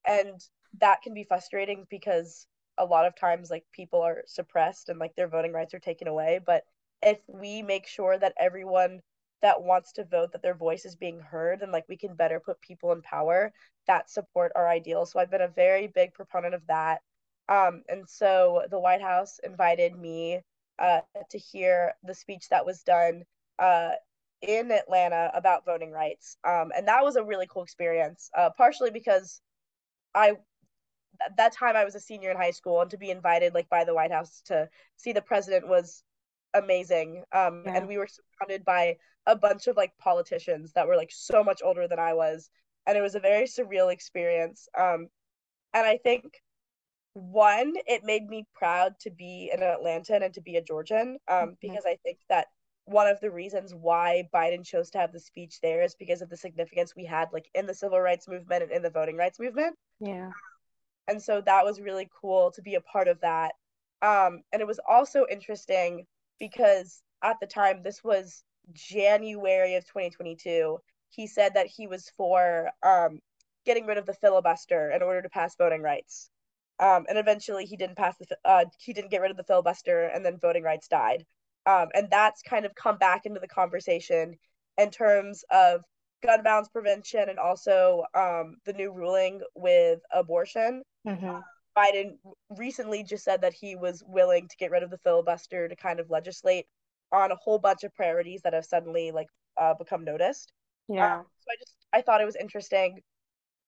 and 0.07 0.39
that 0.79 1.01
can 1.01 1.13
be 1.13 1.23
frustrating 1.23 1.85
because 1.89 2.45
a 2.77 2.85
lot 2.85 3.05
of 3.05 3.15
times 3.15 3.49
like 3.49 3.65
people 3.73 4.01
are 4.01 4.23
suppressed 4.27 4.89
and 4.89 4.99
like 4.99 5.15
their 5.15 5.27
voting 5.27 5.51
rights 5.51 5.73
are 5.73 5.79
taken 5.79 6.07
away. 6.07 6.39
But 6.45 6.63
if 7.01 7.19
we 7.27 7.63
make 7.63 7.87
sure 7.87 8.17
that 8.17 8.33
everyone 8.39 9.01
that 9.41 9.61
wants 9.61 9.91
to 9.93 10.05
vote 10.05 10.31
that 10.31 10.41
their 10.41 10.53
voice 10.53 10.85
is 10.85 10.95
being 10.95 11.19
heard 11.19 11.61
and 11.61 11.71
like 11.71 11.85
we 11.89 11.97
can 11.97 12.15
better 12.15 12.39
put 12.39 12.61
people 12.61 12.91
in 12.91 13.01
power 13.01 13.51
that 13.87 14.09
support 14.09 14.51
our 14.55 14.67
ideals. 14.67 15.11
So 15.11 15.19
i've 15.19 15.31
been 15.31 15.41
a 15.41 15.47
very 15.47 15.87
big 15.87 16.13
proponent 16.13 16.53
of 16.53 16.65
that. 16.67 17.01
Um, 17.49 17.83
and 17.89 18.07
so 18.07 18.63
the 18.69 18.79
white 18.79 19.01
house 19.01 19.39
invited 19.43 19.95
me 19.97 20.41
uh, 20.79 21.01
to 21.29 21.37
hear 21.37 21.93
the 22.03 22.13
speech 22.13 22.47
that 22.49 22.65
was 22.65 22.83
done 22.83 23.23
uh, 23.59 23.91
in 24.41 24.71
atlanta 24.71 25.31
about 25.33 25.65
voting 25.65 25.91
rights. 25.91 26.37
Um, 26.43 26.71
and 26.75 26.87
that 26.87 27.03
was 27.03 27.15
a 27.15 27.23
really 27.23 27.47
cool 27.47 27.63
experience 27.63 28.29
uh, 28.37 28.49
partially 28.57 28.91
because 28.91 29.41
i 30.13 30.31
at 31.25 31.37
that 31.37 31.53
time 31.53 31.75
i 31.75 31.85
was 31.85 31.95
a 31.95 31.99
senior 31.99 32.31
in 32.31 32.37
high 32.37 32.51
school 32.51 32.81
and 32.81 32.91
to 32.91 32.97
be 32.97 33.11
invited 33.11 33.53
like 33.53 33.69
by 33.69 33.83
the 33.83 33.93
white 33.93 34.11
house 34.11 34.41
to 34.45 34.67
see 34.97 35.13
the 35.13 35.21
president 35.21 35.67
was 35.67 36.03
amazing 36.53 37.23
um, 37.31 37.63
yeah. 37.65 37.77
and 37.77 37.87
we 37.87 37.97
were 37.97 38.07
surrounded 38.07 38.65
by 38.65 38.95
a 39.27 39.35
bunch 39.35 39.67
of 39.67 39.77
like 39.77 39.91
politicians 39.99 40.71
that 40.73 40.87
were 40.87 40.95
like 40.95 41.11
so 41.11 41.43
much 41.43 41.61
older 41.63 41.87
than 41.87 41.99
I 41.99 42.13
was 42.13 42.49
and 42.87 42.97
it 42.97 43.01
was 43.01 43.15
a 43.15 43.19
very 43.19 43.45
surreal 43.45 43.91
experience 43.91 44.67
um 44.77 45.07
and 45.73 45.85
I 45.85 45.97
think 45.97 46.25
one 47.13 47.73
it 47.87 48.03
made 48.03 48.27
me 48.27 48.45
proud 48.53 48.93
to 49.01 49.11
be 49.11 49.51
an 49.53 49.59
Atlantan 49.59 50.23
and 50.23 50.33
to 50.33 50.41
be 50.41 50.55
a 50.55 50.61
Georgian 50.61 51.17
um 51.27 51.37
mm-hmm. 51.37 51.51
because 51.61 51.85
I 51.85 51.97
think 52.03 52.17
that 52.29 52.47
one 52.85 53.07
of 53.07 53.19
the 53.19 53.31
reasons 53.31 53.73
why 53.73 54.27
Biden 54.33 54.65
chose 54.65 54.89
to 54.91 54.97
have 54.97 55.11
the 55.11 55.19
speech 55.19 55.59
there 55.61 55.83
is 55.83 55.95
because 55.95 56.21
of 56.21 56.29
the 56.29 56.37
significance 56.37 56.93
we 56.95 57.05
had 57.05 57.29
like 57.31 57.49
in 57.53 57.67
the 57.67 57.73
civil 57.73 57.99
rights 57.99 58.27
movement 58.27 58.63
and 58.63 58.71
in 58.71 58.81
the 58.81 58.89
voting 58.89 59.17
rights 59.17 59.39
movement. 59.39 59.75
Yeah. 59.99 60.31
And 61.07 61.21
so 61.21 61.41
that 61.45 61.63
was 61.63 61.79
really 61.79 62.09
cool 62.21 62.51
to 62.51 62.61
be 62.61 62.75
a 62.75 62.81
part 62.81 63.07
of 63.07 63.19
that. 63.21 63.53
Um 64.01 64.41
and 64.51 64.61
it 64.61 64.67
was 64.67 64.79
also 64.87 65.25
interesting 65.29 66.05
because 66.41 67.03
at 67.23 67.37
the 67.39 67.45
time 67.45 67.83
this 67.83 68.03
was 68.03 68.43
January 68.73 69.75
of 69.75 69.85
2022, 69.85 70.79
he 71.09 71.27
said 71.27 71.53
that 71.53 71.67
he 71.67 71.87
was 71.87 72.11
for 72.17 72.71
um, 72.83 73.19
getting 73.63 73.85
rid 73.85 73.99
of 73.99 74.07
the 74.07 74.15
filibuster 74.15 74.89
in 74.91 75.03
order 75.03 75.21
to 75.21 75.29
pass 75.29 75.55
voting 75.55 75.83
rights. 75.83 76.29
Um, 76.79 77.05
and 77.07 77.19
eventually, 77.19 77.65
he 77.65 77.77
didn't 77.77 77.95
pass 77.95 78.15
the 78.17 78.25
uh, 78.43 78.65
he 78.79 78.91
didn't 78.91 79.11
get 79.11 79.21
rid 79.21 79.29
of 79.29 79.37
the 79.37 79.43
filibuster, 79.43 80.05
and 80.07 80.25
then 80.25 80.39
voting 80.41 80.63
rights 80.63 80.87
died. 80.87 81.25
Um, 81.67 81.89
and 81.93 82.07
that's 82.09 82.41
kind 82.41 82.65
of 82.65 82.73
come 82.73 82.97
back 82.97 83.27
into 83.27 83.39
the 83.39 83.47
conversation 83.47 84.33
in 84.79 84.89
terms 84.89 85.43
of 85.51 85.83
gun 86.23 86.43
violence 86.43 86.69
prevention 86.69 87.29
and 87.29 87.37
also 87.37 88.03
um, 88.15 88.55
the 88.65 88.73
new 88.73 88.91
ruling 88.91 89.41
with 89.53 89.99
abortion. 90.11 90.81
Mm-hmm. 91.07 91.37
Biden 91.77 92.17
recently 92.49 93.03
just 93.03 93.23
said 93.23 93.41
that 93.41 93.53
he 93.53 93.75
was 93.75 94.03
willing 94.05 94.47
to 94.47 94.57
get 94.57 94.71
rid 94.71 94.83
of 94.83 94.89
the 94.89 94.97
filibuster 94.97 95.67
to 95.67 95.75
kind 95.75 95.99
of 95.99 96.09
legislate 96.09 96.65
on 97.11 97.31
a 97.31 97.35
whole 97.35 97.59
bunch 97.59 97.83
of 97.83 97.93
priorities 97.95 98.41
that 98.43 98.53
have 98.53 98.65
suddenly 98.65 99.11
like 99.11 99.27
uh, 99.59 99.73
become 99.73 100.03
noticed. 100.03 100.51
Yeah. 100.87 101.19
Um, 101.19 101.25
so 101.39 101.47
I 101.49 101.55
just 101.59 101.75
I 101.93 102.01
thought 102.01 102.21
it 102.21 102.25
was 102.25 102.35
interesting 102.35 102.99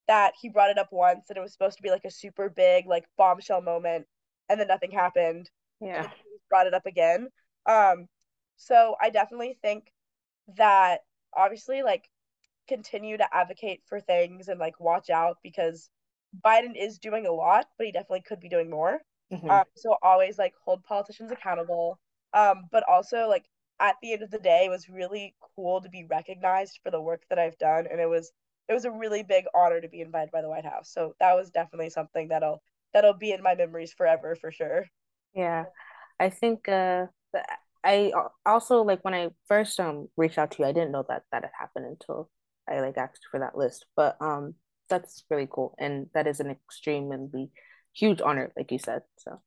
that 0.07 0.33
he 0.41 0.49
brought 0.49 0.69
it 0.69 0.77
up 0.77 0.89
once 0.91 1.29
and 1.29 1.37
it 1.37 1.41
was 1.41 1.53
supposed 1.53 1.77
to 1.77 1.83
be 1.83 1.89
like 1.89 2.05
a 2.05 2.11
super 2.11 2.49
big 2.49 2.85
like 2.87 3.05
bombshell 3.17 3.61
moment 3.61 4.05
and 4.49 4.59
then 4.59 4.67
nothing 4.67 4.91
happened. 4.91 5.49
Yeah. 5.79 6.03
he 6.07 6.37
brought 6.49 6.67
it 6.67 6.73
up 6.73 6.85
again. 6.85 7.29
Um 7.69 8.07
so 8.57 8.95
I 9.01 9.09
definitely 9.09 9.57
think 9.61 9.91
that 10.57 10.99
obviously 11.35 11.83
like 11.83 12.09
continue 12.67 13.17
to 13.17 13.27
advocate 13.33 13.81
for 13.87 13.99
things 13.99 14.47
and 14.47 14.59
like 14.59 14.79
watch 14.79 15.09
out 15.09 15.37
because 15.43 15.89
Biden 16.45 16.73
is 16.75 16.97
doing 16.97 17.25
a 17.25 17.31
lot, 17.31 17.67
but 17.77 17.85
he 17.85 17.91
definitely 17.91 18.21
could 18.21 18.39
be 18.39 18.49
doing 18.49 18.69
more. 18.69 18.99
Mm-hmm. 19.31 19.49
Um, 19.49 19.63
so 19.75 19.95
always 20.01 20.37
like 20.37 20.53
hold 20.63 20.83
politicians 20.83 21.31
accountable 21.31 21.99
um, 22.33 22.63
but 22.71 22.83
also 22.89 23.27
like 23.27 23.45
at 23.79 23.95
the 24.01 24.13
end 24.13 24.23
of 24.23 24.31
the 24.31 24.39
day, 24.39 24.65
it 24.65 24.69
was 24.69 24.89
really 24.89 25.35
cool 25.55 25.81
to 25.81 25.89
be 25.89 26.05
recognized 26.09 26.79
for 26.83 26.91
the 26.91 27.01
work 27.01 27.23
that 27.29 27.39
I've 27.39 27.57
done, 27.57 27.87
and 27.89 27.99
it 27.99 28.09
was 28.09 28.31
it 28.67 28.73
was 28.73 28.85
a 28.85 28.91
really 28.91 29.23
big 29.23 29.45
honor 29.53 29.81
to 29.81 29.89
be 29.89 30.01
invited 30.01 30.31
by 30.31 30.41
the 30.41 30.49
White 30.49 30.65
House. 30.65 30.91
So 30.91 31.15
that 31.19 31.35
was 31.35 31.49
definitely 31.51 31.89
something 31.89 32.29
that'll 32.29 32.61
that'll 32.93 33.13
be 33.13 33.31
in 33.31 33.43
my 33.43 33.55
memories 33.55 33.93
forever 33.93 34.35
for 34.35 34.51
sure. 34.51 34.85
Yeah, 35.33 35.65
I 36.19 36.29
think 36.29 36.67
uh, 36.69 37.07
I 37.83 38.11
also 38.45 38.83
like 38.83 39.03
when 39.03 39.13
I 39.13 39.29
first 39.47 39.79
um 39.79 40.07
reached 40.17 40.37
out 40.37 40.51
to 40.51 40.63
you, 40.63 40.65
I 40.65 40.71
didn't 40.71 40.91
know 40.91 41.05
that 41.09 41.23
that 41.31 41.43
had 41.43 41.51
happened 41.57 41.85
until 41.85 42.29
I 42.67 42.79
like 42.79 42.97
asked 42.97 43.27
for 43.29 43.39
that 43.39 43.57
list. 43.57 43.85
But 43.95 44.17
um, 44.21 44.55
that's 44.89 45.23
really 45.29 45.47
cool, 45.49 45.75
and 45.79 46.07
that 46.13 46.27
is 46.27 46.39
an 46.39 46.49
extremely 46.49 47.51
huge 47.93 48.21
honor, 48.21 48.51
like 48.55 48.71
you 48.71 48.79
said. 48.79 49.03
So 49.17 49.41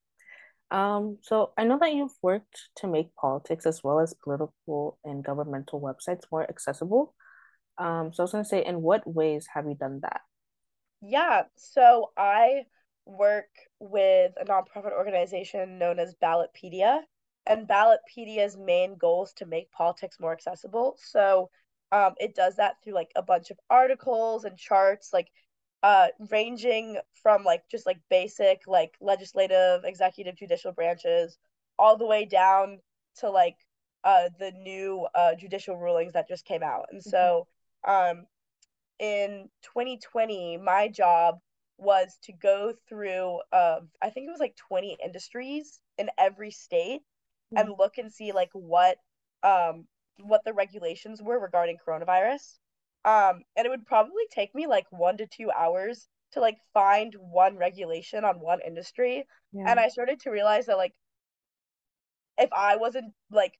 um, 0.70 1.18
so 1.22 1.52
I 1.56 1.64
know 1.64 1.78
that 1.78 1.94
you've 1.94 2.16
worked 2.22 2.70
to 2.76 2.88
make 2.88 3.14
politics 3.14 3.66
as 3.66 3.84
well 3.84 4.00
as 4.00 4.14
political 4.14 4.98
and 5.04 5.24
governmental 5.24 5.80
websites 5.80 6.22
more 6.32 6.48
accessible. 6.48 7.14
Um, 7.78 8.12
so 8.12 8.22
I 8.22 8.24
was 8.24 8.32
going 8.32 8.44
to 8.44 8.48
say, 8.48 8.64
in 8.64 8.82
what 8.82 9.06
ways 9.06 9.46
have 9.54 9.66
you 9.66 9.74
done 9.74 10.00
that? 10.02 10.22
Yeah, 11.02 11.42
so 11.56 12.10
I 12.16 12.62
work 13.04 13.50
with 13.78 14.32
a 14.40 14.44
nonprofit 14.44 14.92
organization 14.92 15.78
known 15.78 15.98
as 16.00 16.14
Ballotpedia, 16.20 17.00
and 17.46 17.68
Ballotpedia's 17.68 18.56
main 18.56 18.96
goal 18.96 19.24
is 19.24 19.32
to 19.34 19.46
make 19.46 19.70
politics 19.70 20.18
more 20.18 20.32
accessible. 20.32 20.96
So 21.00 21.50
um, 21.92 22.14
it 22.18 22.34
does 22.34 22.56
that 22.56 22.76
through 22.82 22.94
like 22.94 23.10
a 23.16 23.22
bunch 23.22 23.50
of 23.50 23.58
articles 23.70 24.44
and 24.44 24.56
charts. 24.56 25.10
Like 25.12 25.28
uh 25.82 26.08
ranging 26.30 26.98
from 27.22 27.44
like 27.44 27.62
just 27.70 27.86
like 27.86 27.98
basic 28.10 28.62
like 28.66 28.94
legislative, 29.00 29.84
executive, 29.84 30.36
judicial 30.36 30.72
branches 30.72 31.38
all 31.78 31.96
the 31.96 32.06
way 32.06 32.24
down 32.24 32.78
to 33.18 33.30
like 33.30 33.56
uh 34.04 34.28
the 34.38 34.52
new 34.52 35.06
uh 35.14 35.34
judicial 35.34 35.76
rulings 35.76 36.14
that 36.14 36.28
just 36.28 36.44
came 36.44 36.62
out. 36.62 36.86
And 36.90 37.02
so 37.02 37.46
um 37.86 38.26
in 38.98 39.48
2020 39.62 40.56
my 40.56 40.88
job 40.88 41.36
was 41.78 42.16
to 42.22 42.32
go 42.32 42.72
through 42.88 43.40
uh, 43.52 43.80
I 44.02 44.10
think 44.10 44.26
it 44.26 44.30
was 44.30 44.40
like 44.40 44.56
20 44.56 44.96
industries 45.04 45.78
in 45.98 46.08
every 46.18 46.50
state 46.50 47.02
mm-hmm. 47.54 47.58
and 47.58 47.78
look 47.78 47.98
and 47.98 48.10
see 48.12 48.32
like 48.32 48.50
what 48.52 48.96
um 49.42 49.86
what 50.20 50.42
the 50.44 50.52
regulations 50.52 51.22
were 51.22 51.38
regarding 51.38 51.76
coronavirus. 51.86 52.58
Um, 53.04 53.42
and 53.56 53.66
it 53.66 53.68
would 53.68 53.86
probably 53.86 54.24
take 54.30 54.54
me 54.54 54.66
like 54.66 54.86
one 54.90 55.16
to 55.18 55.26
two 55.26 55.50
hours 55.50 56.08
to 56.32 56.40
like 56.40 56.56
find 56.74 57.14
one 57.18 57.56
regulation 57.56 58.24
on 58.24 58.40
one 58.40 58.58
industry. 58.66 59.24
Yeah. 59.52 59.64
And 59.68 59.80
I 59.80 59.88
started 59.88 60.20
to 60.20 60.30
realize 60.30 60.66
that 60.66 60.76
like 60.76 60.92
if 62.38 62.52
I 62.52 62.76
wasn't 62.76 63.12
like 63.30 63.54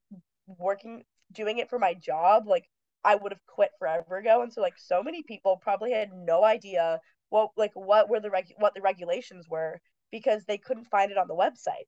working 0.47 1.05
doing 1.33 1.59
it 1.59 1.71
for 1.71 1.79
my 1.79 1.95
job, 1.95 2.47
like 2.47 2.65
I 3.05 3.15
would 3.15 3.33
have 3.33 3.47
quit 3.47 3.71
forever 3.79 4.17
ago. 4.17 4.43
And 4.43 4.53
so 4.53 4.61
like 4.61 4.79
so 4.79 5.03
many 5.03 5.23
people 5.23 5.59
probably 5.63 5.93
had 5.93 6.11
no 6.13 6.45
idea 6.45 7.01
what 7.29 7.51
like 7.57 7.73
what 7.75 8.09
were 8.09 8.21
the 8.21 8.31
reg 8.31 8.47
what 8.59 8.75
the 8.75 8.83
regulations 8.83 9.47
were 9.49 9.81
because 10.11 10.45
they 10.45 10.59
couldn't 10.59 10.87
find 10.87 11.11
it 11.11 11.19
on 11.19 11.29
the 11.29 11.35
website. 11.35 11.87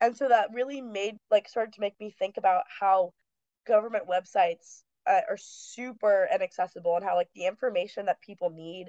And 0.00 0.16
so 0.16 0.28
that 0.28 0.48
really 0.54 0.80
made 0.80 1.16
like 1.30 1.48
started 1.48 1.74
to 1.74 1.80
make 1.80 1.94
me 2.00 2.14
think 2.18 2.36
about 2.36 2.62
how 2.80 3.12
government 3.68 4.04
websites 4.08 4.82
uh, 5.06 5.20
are 5.28 5.38
super 5.38 6.28
inaccessible 6.34 6.96
and 6.96 7.04
how 7.04 7.14
like 7.14 7.30
the 7.34 7.46
information 7.46 8.06
that 8.06 8.20
people 8.20 8.50
need 8.50 8.86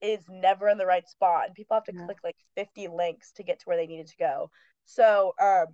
is 0.00 0.24
never 0.28 0.68
in 0.68 0.78
the 0.78 0.86
right 0.86 1.08
spot 1.08 1.46
and 1.46 1.54
people 1.54 1.76
have 1.76 1.84
to 1.84 1.92
yeah. 1.94 2.06
click 2.06 2.18
like 2.24 2.36
50 2.56 2.88
links 2.88 3.32
to 3.32 3.42
get 3.42 3.60
to 3.60 3.64
where 3.66 3.76
they 3.76 3.86
needed 3.86 4.08
to 4.08 4.16
go. 4.16 4.50
So 4.84 5.34
um 5.40 5.66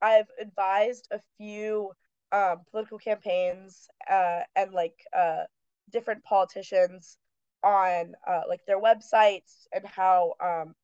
I've 0.00 0.28
advised 0.38 1.08
a 1.10 1.20
few 1.38 1.92
um, 2.30 2.60
political 2.70 2.98
campaigns 2.98 3.88
uh, 4.10 4.40
and 4.54 4.72
like 4.72 4.98
uh, 5.16 5.44
different 5.90 6.22
politicians 6.24 7.16
on 7.62 8.12
uh, 8.28 8.42
like 8.48 8.60
their 8.66 8.80
websites 8.80 9.66
and 9.72 9.86
how 9.86 10.34
um, 10.42 10.74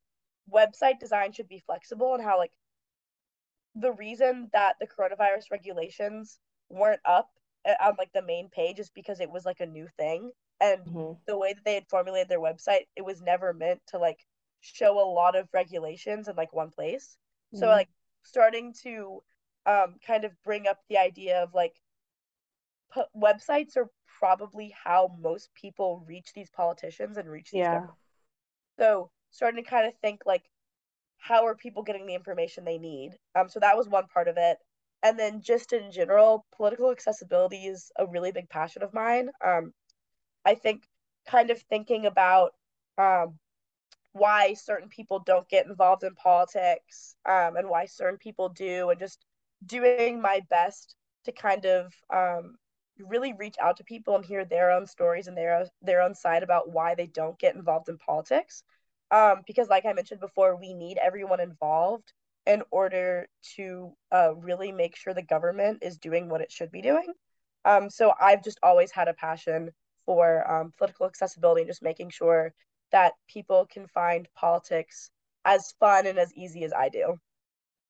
website 0.53 0.99
design 0.99 1.33
should 1.33 1.49
be 1.49 1.63
flexible 1.67 2.15
and 2.15 2.23
how 2.23 2.39
like 2.39 2.53
the 3.75 3.93
reason 3.93 4.49
that 4.53 4.77
the 4.81 4.87
coronavirus 4.87 5.51
regulations 5.51 6.39
weren't 6.71 7.01
up 7.05 7.29
on 7.81 7.95
like 7.99 8.13
the 8.13 8.23
main 8.23 8.49
page 8.49 8.79
is 8.79 8.91
because 8.91 9.21
it 9.21 9.31
was 9.31 9.45
like 9.45 9.61
a 9.61 9.67
new 9.67 9.87
thing 9.99 10.31
and 10.61 10.81
mm-hmm. 10.81 11.13
the 11.27 11.37
way 11.37 11.53
that 11.53 11.65
they 11.65 11.75
had 11.75 11.89
formulated 11.89 12.29
their 12.29 12.41
website 12.41 12.87
it 12.97 13.05
was 13.05 13.21
never 13.21 13.53
meant 13.53 13.81
to 13.87 13.99
like 13.99 14.19
show 14.61 14.99
a 14.99 15.13
lot 15.13 15.37
of 15.37 15.49
regulations 15.53 16.29
in 16.29 16.37
like 16.37 16.53
one 16.53 16.71
place 16.71 17.17
mm-hmm. 17.55 17.61
so 17.61 17.67
like 17.67 17.89
starting 18.23 18.73
to 18.83 19.23
um 19.67 19.95
kind 20.07 20.25
of 20.25 20.33
bring 20.45 20.67
up 20.67 20.79
the 20.89 20.97
idea 20.97 21.43
of 21.43 21.53
like 21.55 21.75
p- 22.95 23.03
websites 23.17 23.77
are 23.77 23.89
probably 24.19 24.75
how 24.85 25.11
most 25.21 25.49
people 25.55 26.05
reach 26.07 26.33
these 26.35 26.51
politicians 26.51 27.17
and 27.17 27.29
reach 27.29 27.51
these 27.51 27.61
yeah. 27.61 27.87
So 28.79 29.11
starting 29.31 29.63
to 29.63 29.69
kind 29.69 29.87
of 29.87 29.95
think 30.01 30.23
like 30.27 30.45
how 31.19 31.47
are 31.47 31.55
people 31.55 31.83
getting 31.83 32.07
the 32.07 32.15
information 32.15 32.65
they 32.65 32.79
need? 32.79 33.13
Um 33.35 33.49
so 33.49 33.61
that 33.61 33.77
was 33.77 33.89
one 33.89 34.07
part 34.07 34.29
of 34.29 34.37
it. 34.39 34.59
And 35.03 35.19
then 35.19 35.41
just 35.43 35.73
in 35.73 35.93
general, 35.93 36.47
political 36.57 36.91
accessibility 36.91 37.67
is 37.67 37.91
a 37.99 38.07
really 38.07 38.33
big 38.33 38.49
passion 38.49 38.83
of 38.83 38.95
mine. 38.95 39.31
Um 39.45 39.73
I 40.45 40.55
think 40.55 40.85
kind 41.27 41.51
of 41.51 41.61
thinking 41.63 42.07
about 42.07 42.53
um 42.99 43.39
why 44.13 44.55
certain 44.55 44.89
people 44.89 45.21
don't 45.21 45.49
get 45.49 45.67
involved 45.67 46.03
in 46.03 46.15
politics 46.15 47.15
um, 47.29 47.57
and 47.57 47.69
why 47.69 47.87
certain 47.87 48.19
people 48.19 48.49
do 48.49 48.91
and 48.91 48.99
just 48.99 49.25
doing 49.65 50.21
my 50.21 50.41
best 50.51 50.97
to 51.25 51.33
kind 51.33 51.65
of 51.67 51.93
um, 52.13 52.57
really 52.99 53.33
reach 53.35 53.57
out 53.61 53.77
to 53.77 53.85
people 53.85 54.17
and 54.17 54.25
hear 54.25 54.45
their 54.45 54.71
own 54.71 54.87
stories 54.87 55.29
and 55.29 55.37
their 55.37 55.67
their 55.83 56.03
own 56.03 56.15
side 56.15 56.43
about 56.43 56.71
why 56.73 56.95
they 56.95 57.07
don't 57.07 57.39
get 57.39 57.55
involved 57.55 57.89
in 57.89 57.99
politics. 57.99 58.63
Um, 59.13 59.43
because, 59.47 59.69
like 59.69 59.85
I 59.87 59.93
mentioned 59.93 60.21
before, 60.21 60.57
we 60.57 60.75
need 60.75 60.99
everyone 60.99 61.41
involved 61.41 62.13
in 62.47 62.63
order 62.71 63.29
to 63.57 63.93
uh, 64.13 64.35
really 64.35 64.73
make 64.73 64.97
sure 64.97 65.15
the 65.15 65.23
government 65.23 65.79
is 65.83 65.99
doing 65.99 66.29
what 66.29 66.41
it 66.41 66.51
should 66.51 66.71
be 66.71 66.83
doing. 66.83 67.13
Um, 67.65 67.91
so 67.91 68.13
I've 68.21 68.43
just 68.43 68.59
always 68.63 68.91
had 68.91 69.09
a 69.09 69.15
passion 69.15 69.71
for 70.07 70.51
um, 70.51 70.73
political 70.79 71.07
accessibility 71.07 71.63
and 71.63 71.71
just 71.71 71.83
making 71.83 72.11
sure 72.11 72.53
that 72.93 73.13
people 73.29 73.67
can 73.71 73.87
find 73.89 74.27
politics 74.35 75.11
as 75.45 75.73
fun 75.79 76.07
and 76.07 76.19
as 76.19 76.33
easy 76.35 76.65
as 76.65 76.73
I 76.73 76.89
do. 76.89 77.15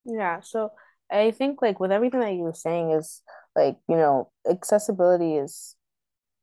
Yeah. 0.04 0.40
So 0.40 0.72
I 1.10 1.30
think 1.30 1.62
like 1.62 1.80
with 1.80 1.92
everything 1.92 2.20
that 2.20 2.34
you 2.34 2.40
were 2.40 2.52
saying 2.52 2.92
is 2.92 3.22
like, 3.56 3.76
you 3.88 3.96
know, 3.96 4.30
accessibility 4.48 5.36
is 5.36 5.76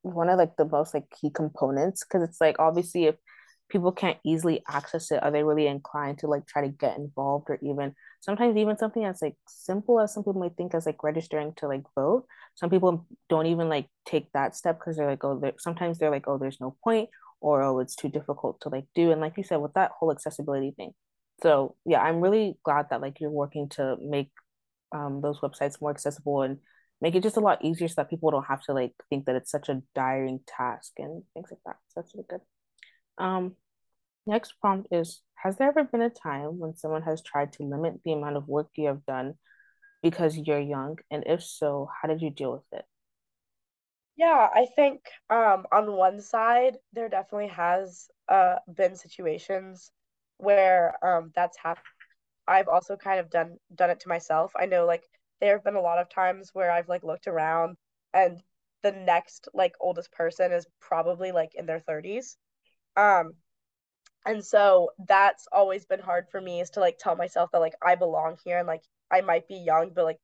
one 0.01 0.29
of 0.29 0.37
like 0.37 0.55
the 0.57 0.65
most 0.65 0.93
like 0.93 1.09
key 1.09 1.29
components 1.29 2.03
because 2.03 2.27
it's 2.27 2.41
like 2.41 2.57
obviously 2.59 3.05
if 3.05 3.15
people 3.69 3.91
can't 3.91 4.17
easily 4.23 4.63
access 4.67 5.11
it, 5.11 5.21
are 5.21 5.31
they 5.31 5.43
really 5.43 5.67
inclined 5.67 6.19
to 6.19 6.27
like 6.27 6.45
try 6.47 6.61
to 6.61 6.69
get 6.69 6.97
involved 6.97 7.49
or 7.49 7.59
even 7.61 7.93
sometimes 8.21 8.57
even 8.57 8.77
something 8.77 9.03
as 9.03 9.21
like 9.21 9.35
simple 9.47 9.99
as 9.99 10.13
some 10.13 10.23
people 10.23 10.39
might 10.41 10.55
think 10.55 10.73
as 10.73 10.85
like 10.85 11.03
registering 11.03 11.53
to 11.57 11.67
like 11.67 11.83
vote. 11.95 12.25
Some 12.55 12.69
people 12.69 13.05
don't 13.29 13.47
even 13.47 13.69
like 13.69 13.87
take 14.05 14.31
that 14.33 14.55
step 14.55 14.79
because 14.79 14.97
they're 14.97 15.09
like, 15.09 15.23
oh, 15.23 15.39
they're, 15.39 15.53
sometimes 15.57 15.97
they're 15.97 16.11
like, 16.11 16.27
oh, 16.27 16.37
there's 16.37 16.61
no 16.61 16.75
point 16.83 17.09
or 17.41 17.61
oh, 17.61 17.79
it's 17.79 17.95
too 17.95 18.09
difficult 18.09 18.59
to 18.61 18.69
like 18.69 18.85
do. 18.95 19.11
And 19.11 19.21
like 19.21 19.37
you 19.37 19.43
said, 19.43 19.57
with 19.57 19.73
that 19.73 19.91
whole 19.97 20.11
accessibility 20.11 20.71
thing. 20.71 20.91
So 21.43 21.75
yeah, 21.85 22.01
I'm 22.01 22.21
really 22.21 22.57
glad 22.63 22.87
that 22.89 23.01
like 23.01 23.19
you're 23.19 23.29
working 23.29 23.69
to 23.69 23.97
make 24.01 24.31
um, 24.91 25.21
those 25.21 25.39
websites 25.39 25.79
more 25.81 25.91
accessible 25.91 26.41
and 26.41 26.57
make 26.99 27.15
it 27.15 27.23
just 27.23 27.37
a 27.37 27.41
lot 27.41 27.63
easier 27.63 27.87
so 27.87 27.95
that 27.97 28.09
people 28.09 28.31
don't 28.31 28.47
have 28.47 28.61
to 28.63 28.73
like 28.73 28.93
think 29.09 29.25
that 29.25 29.35
it's 29.35 29.51
such 29.51 29.69
a 29.69 29.83
diring 29.93 30.39
task 30.47 30.93
and 30.97 31.23
things 31.33 31.49
like 31.51 31.59
that. 31.65 31.75
So 31.89 32.01
that's 32.01 32.15
really 32.15 32.25
good. 32.27 32.41
Um, 33.17 33.55
next 34.27 34.53
prompt 34.61 34.89
is 34.91 35.23
Has 35.35 35.57
there 35.57 35.69
ever 35.69 35.83
been 35.85 36.01
a 36.01 36.09
time 36.11 36.59
when 36.59 36.75
someone 36.75 37.03
has 37.03 37.21
tried 37.23 37.53
to 37.55 37.63
limit 37.63 38.01
the 38.03 38.13
amount 38.13 38.37
of 38.37 38.47
work 38.47 38.69
you 38.75 38.87
have 38.87 39.05
done 39.05 39.37
because 40.03 40.37
you're 40.37 40.59
young? 40.59 40.99
And 41.11 41.23
if 41.27 41.43
so, 41.43 41.89
how 42.01 42.09
did 42.09 42.21
you 42.21 42.31
deal 42.31 42.53
with 42.53 42.65
it? 42.79 42.85
Yeah, 44.15 44.49
I 44.53 44.65
think 44.75 45.01
um, 45.29 45.65
on 45.71 45.91
one 45.93 46.21
side, 46.21 46.77
there 46.93 47.09
definitely 47.09 47.49
has 47.49 48.09
uh, 48.27 48.55
been 48.73 48.95
situations 48.95 49.91
where 50.37 50.93
um, 51.05 51.31
that's 51.35 51.57
happened 51.57 51.83
I've 52.47 52.67
also 52.69 52.97
kind 52.97 53.19
of 53.21 53.29
done 53.29 53.57
done 53.75 53.91
it 53.91 54.01
to 54.01 54.09
myself. 54.09 54.51
I 54.55 54.65
know 54.67 54.85
like 54.85 55.03
there 55.41 55.53
have 55.55 55.63
been 55.65 55.75
a 55.77 55.81
lot 55.81 55.99
of 55.99 56.09
times 56.09 56.51
where 56.53 56.71
I've 56.71 56.89
like 56.89 57.03
looked 57.03 57.27
around 57.27 57.77
and 58.13 58.41
the 58.83 58.91
next 58.91 59.47
like 59.53 59.75
oldest 59.81 60.11
person 60.13 60.51
is 60.51 60.67
probably 60.81 61.31
like 61.31 61.55
in 61.55 61.65
their 61.67 61.79
30s. 61.79 62.37
Um 62.97 63.33
and 64.25 64.43
so 64.43 64.91
that's 65.07 65.47
always 65.51 65.85
been 65.85 66.01
hard 66.01 66.25
for 66.29 66.41
me 66.41 66.59
is 66.59 66.71
to 66.71 66.81
like 66.81 66.97
tell 66.97 67.15
myself 67.15 67.51
that 67.51 67.59
like 67.59 67.75
I 67.81 67.95
belong 67.95 68.37
here 68.43 68.57
and 68.57 68.67
like 68.67 68.83
I 69.09 69.21
might 69.21 69.47
be 69.47 69.55
young 69.55 69.91
but 69.95 70.03
like 70.03 70.19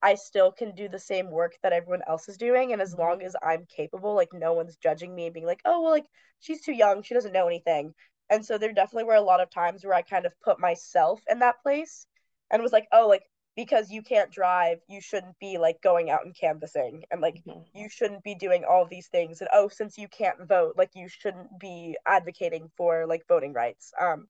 I 0.00 0.14
still 0.14 0.52
can 0.52 0.76
do 0.76 0.88
the 0.88 1.00
same 1.00 1.30
work 1.30 1.54
that 1.64 1.72
everyone 1.72 2.02
else 2.06 2.28
is 2.28 2.36
doing. 2.36 2.72
And 2.72 2.80
as 2.80 2.92
mm-hmm. 2.92 3.00
long 3.00 3.22
as 3.22 3.34
I'm 3.42 3.66
capable 3.66 4.14
like 4.14 4.32
no 4.32 4.52
one's 4.52 4.76
judging 4.76 5.14
me 5.14 5.24
and 5.26 5.34
being 5.34 5.46
like 5.46 5.62
oh 5.64 5.82
well 5.82 5.90
like 5.90 6.06
she's 6.40 6.62
too 6.62 6.74
young. 6.74 7.02
She 7.02 7.14
doesn't 7.14 7.32
know 7.32 7.48
anything. 7.48 7.94
And 8.30 8.44
so 8.44 8.58
there 8.58 8.72
definitely 8.72 9.04
were 9.04 9.14
a 9.14 9.20
lot 9.20 9.40
of 9.40 9.50
times 9.50 9.84
where 9.84 9.94
I 9.94 10.02
kind 10.02 10.26
of 10.26 10.38
put 10.40 10.60
myself 10.60 11.20
in 11.30 11.38
that 11.38 11.62
place 11.62 12.06
and 12.50 12.62
was 12.62 12.72
like, 12.72 12.86
oh, 12.92 13.08
like 13.08 13.22
because 13.58 13.90
you 13.90 14.02
can't 14.02 14.30
drive, 14.30 14.78
you 14.88 15.00
shouldn't 15.00 15.36
be 15.40 15.58
like 15.58 15.82
going 15.82 16.10
out 16.10 16.24
and 16.24 16.32
canvassing 16.32 17.02
and 17.10 17.20
like 17.20 17.42
mm-hmm. 17.44 17.58
you 17.74 17.88
shouldn't 17.88 18.22
be 18.22 18.36
doing 18.36 18.62
all 18.62 18.86
these 18.86 19.08
things. 19.08 19.40
And 19.40 19.50
oh, 19.52 19.66
since 19.66 19.98
you 19.98 20.06
can't 20.06 20.46
vote, 20.46 20.74
like 20.78 20.90
you 20.94 21.08
shouldn't 21.08 21.58
be 21.58 21.96
advocating 22.06 22.70
for 22.76 23.04
like 23.04 23.26
voting 23.26 23.52
rights. 23.52 23.92
Um 24.00 24.28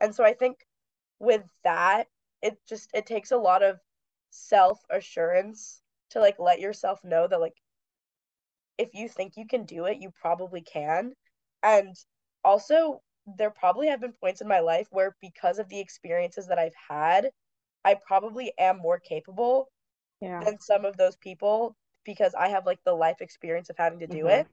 and 0.00 0.14
so 0.14 0.24
I 0.24 0.32
think 0.32 0.64
with 1.18 1.42
that, 1.62 2.06
it 2.40 2.56
just 2.66 2.88
it 2.94 3.04
takes 3.04 3.32
a 3.32 3.36
lot 3.36 3.62
of 3.62 3.78
self-assurance 4.30 5.82
to 6.12 6.20
like 6.20 6.36
let 6.38 6.58
yourself 6.58 7.00
know 7.04 7.28
that 7.28 7.38
like 7.38 7.60
if 8.78 8.94
you 8.94 9.10
think 9.10 9.34
you 9.36 9.46
can 9.46 9.66
do 9.66 9.84
it, 9.84 9.98
you 10.00 10.10
probably 10.22 10.62
can. 10.62 11.12
And 11.62 11.94
also 12.42 13.02
there 13.26 13.50
probably 13.50 13.88
have 13.88 14.00
been 14.00 14.14
points 14.14 14.40
in 14.40 14.48
my 14.48 14.60
life 14.60 14.86
where 14.90 15.16
because 15.20 15.58
of 15.58 15.68
the 15.68 15.80
experiences 15.80 16.46
that 16.46 16.58
I've 16.58 16.80
had, 16.88 17.28
I 17.84 17.96
probably 18.06 18.52
am 18.58 18.78
more 18.78 18.98
capable 18.98 19.68
yeah. 20.20 20.40
than 20.44 20.60
some 20.60 20.84
of 20.84 20.96
those 20.96 21.16
people 21.16 21.76
because 22.04 22.34
I 22.34 22.48
have 22.48 22.66
like 22.66 22.80
the 22.84 22.94
life 22.94 23.20
experience 23.20 23.70
of 23.70 23.76
having 23.78 24.00
to 24.00 24.06
do 24.06 24.24
mm-hmm. 24.24 24.40
it. 24.40 24.46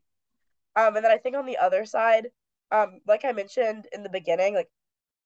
Um, 0.76 0.96
and 0.96 1.04
then 1.04 1.12
I 1.12 1.18
think 1.18 1.36
on 1.36 1.46
the 1.46 1.58
other 1.58 1.86
side, 1.86 2.28
um, 2.72 3.00
like 3.08 3.26
I 3.26 3.32
mentioned 3.32 3.88
in 3.94 4.04
the 4.04 4.10
beginning, 4.10 4.54
like 4.54 4.70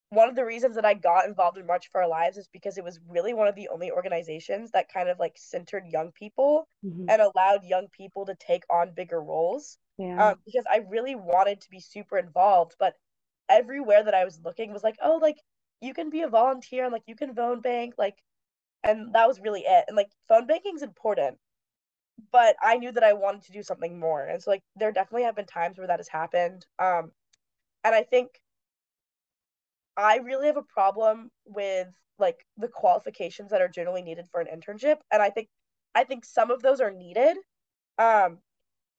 one 0.09 0.29
of 0.29 0.35
the 0.35 0.45
reasons 0.45 0.75
that 0.75 0.85
I 0.85 0.93
got 0.93 1.25
involved 1.25 1.57
in 1.57 1.65
March 1.65 1.89
for 1.91 2.01
Our 2.01 2.07
Lives 2.07 2.37
is 2.37 2.47
because 2.51 2.77
it 2.77 2.83
was 2.83 2.99
really 3.07 3.33
one 3.33 3.47
of 3.47 3.55
the 3.55 3.69
only 3.69 3.91
organizations 3.91 4.71
that 4.71 4.91
kind 4.93 5.09
of 5.09 5.19
like 5.19 5.33
centered 5.37 5.85
young 5.87 6.11
people 6.11 6.67
mm-hmm. 6.85 7.05
and 7.09 7.21
allowed 7.21 7.63
young 7.63 7.87
people 7.91 8.25
to 8.25 8.35
take 8.35 8.63
on 8.69 8.93
bigger 8.95 9.21
roles. 9.21 9.77
Yeah. 9.97 10.31
Um, 10.31 10.35
because 10.45 10.65
I 10.69 10.81
really 10.89 11.15
wanted 11.15 11.61
to 11.61 11.69
be 11.69 11.79
super 11.79 12.17
involved, 12.17 12.75
but 12.79 12.95
everywhere 13.49 14.03
that 14.03 14.13
I 14.13 14.25
was 14.25 14.39
looking 14.43 14.73
was 14.73 14.83
like, 14.83 14.97
oh, 15.01 15.19
like 15.21 15.37
you 15.81 15.93
can 15.93 16.09
be 16.09 16.21
a 16.21 16.29
volunteer 16.29 16.85
and 16.85 16.93
like 16.93 17.03
you 17.07 17.15
can 17.15 17.33
phone 17.35 17.61
bank, 17.61 17.95
like, 17.97 18.17
and 18.83 19.13
that 19.13 19.27
was 19.27 19.39
really 19.39 19.61
it. 19.65 19.85
And 19.87 19.97
like 19.97 20.09
phone 20.27 20.47
banking 20.47 20.75
is 20.75 20.83
important, 20.83 21.37
but 22.31 22.55
I 22.61 22.77
knew 22.77 22.91
that 22.91 23.03
I 23.03 23.13
wanted 23.13 23.43
to 23.43 23.51
do 23.51 23.63
something 23.63 23.99
more. 23.99 24.25
And 24.25 24.41
so 24.41 24.51
like 24.51 24.63
there 24.75 24.91
definitely 24.91 25.23
have 25.23 25.35
been 25.35 25.45
times 25.45 25.77
where 25.77 25.87
that 25.87 25.99
has 25.99 26.07
happened. 26.07 26.65
Um, 26.79 27.11
and 27.83 27.95
I 27.95 28.03
think 28.03 28.41
I 29.97 30.17
really 30.17 30.47
have 30.47 30.57
a 30.57 30.63
problem 30.63 31.31
with 31.45 31.87
like 32.17 32.45
the 32.57 32.67
qualifications 32.67 33.51
that 33.51 33.61
are 33.61 33.67
generally 33.67 34.01
needed 34.01 34.27
for 34.31 34.41
an 34.41 34.47
internship, 34.47 34.97
and 35.11 35.21
I 35.21 35.29
think 35.29 35.49
I 35.95 36.03
think 36.03 36.25
some 36.25 36.51
of 36.51 36.61
those 36.61 36.79
are 36.79 36.91
needed. 36.91 37.37
Um, 37.97 38.39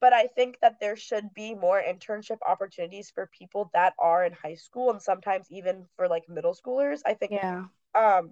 but 0.03 0.11
I 0.11 0.27
think 0.27 0.57
that 0.59 0.81
there 0.81 0.97
should 0.97 1.33
be 1.33 1.55
more 1.55 1.81
internship 1.81 2.39
opportunities 2.45 3.09
for 3.09 3.29
people 3.31 3.71
that 3.73 3.93
are 3.97 4.25
in 4.25 4.33
high 4.33 4.55
school 4.55 4.91
and 4.91 5.01
sometimes 5.01 5.47
even 5.49 5.85
for 5.95 6.09
like 6.09 6.27
middle 6.27 6.53
schoolers. 6.53 6.99
I 7.05 7.13
think 7.13 7.31
yeah. 7.31 7.63
Um, 7.95 8.31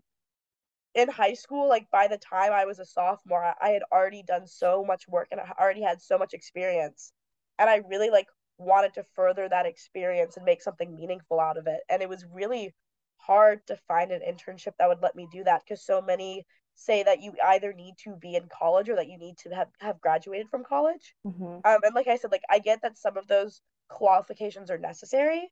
in 0.96 1.08
high 1.08 1.34
school, 1.34 1.70
like 1.70 1.90
by 1.90 2.10
the 2.10 2.18
time 2.18 2.52
I 2.52 2.66
was 2.66 2.80
a 2.80 2.86
sophomore, 2.86 3.54
I 3.62 3.70
had 3.70 3.84
already 3.90 4.22
done 4.22 4.48
so 4.48 4.84
much 4.86 5.08
work 5.08 5.30
and 5.32 5.40
I 5.40 5.54
already 5.58 5.82
had 5.82 6.02
so 6.02 6.18
much 6.18 6.34
experience. 6.34 7.14
And 7.58 7.70
I 7.70 7.84
really 7.90 8.10
like 8.10 8.28
wanted 8.58 8.94
to 8.96 9.06
further 9.16 9.48
that 9.48 9.66
experience 9.66 10.36
and 10.36 10.46
make 10.46 10.62
something 10.62 10.94
meaningful 10.94 11.40
out 11.40 11.58
of 11.58 11.68
it. 11.68 11.80
And 11.90 12.02
it 12.02 12.10
was 12.10 12.26
really 12.34 12.76
hard 13.16 13.66
to 13.68 13.78
find 13.88 14.12
an 14.12 14.20
internship 14.30 14.74
that 14.78 14.90
would 14.90 15.02
let 15.02 15.16
me 15.16 15.26
do 15.32 15.46
that 15.46 15.62
because 15.64 15.86
so 15.86 16.02
many 16.02 16.46
say 16.76 17.04
that 17.04 17.22
you 17.22 17.34
either 17.46 17.74
need 17.74 17.96
to 18.04 18.16
be 18.16 18.36
in 18.36 18.48
college 18.48 18.90
or 18.90 18.96
that 18.96 19.10
you 19.10 19.18
need 19.18 19.38
to 19.38 19.50
have, 19.50 19.68
have 19.80 20.02
graduated 20.02 20.50
from 20.50 20.64
college. 20.64 21.14
Mm-hmm. 21.26 21.44
Um, 21.44 21.80
and 21.84 21.96
like 21.96 22.08
I 22.08 22.18
said, 22.18 22.32
like 22.32 22.44
I 22.50 22.60
get 22.60 22.82
that 22.82 22.98
some 22.98 23.18
of 23.18 23.28
those 23.28 23.62
qualifications 23.90 24.72
are 24.72 24.78
necessary. 24.78 25.52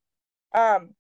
Um, 0.55 0.91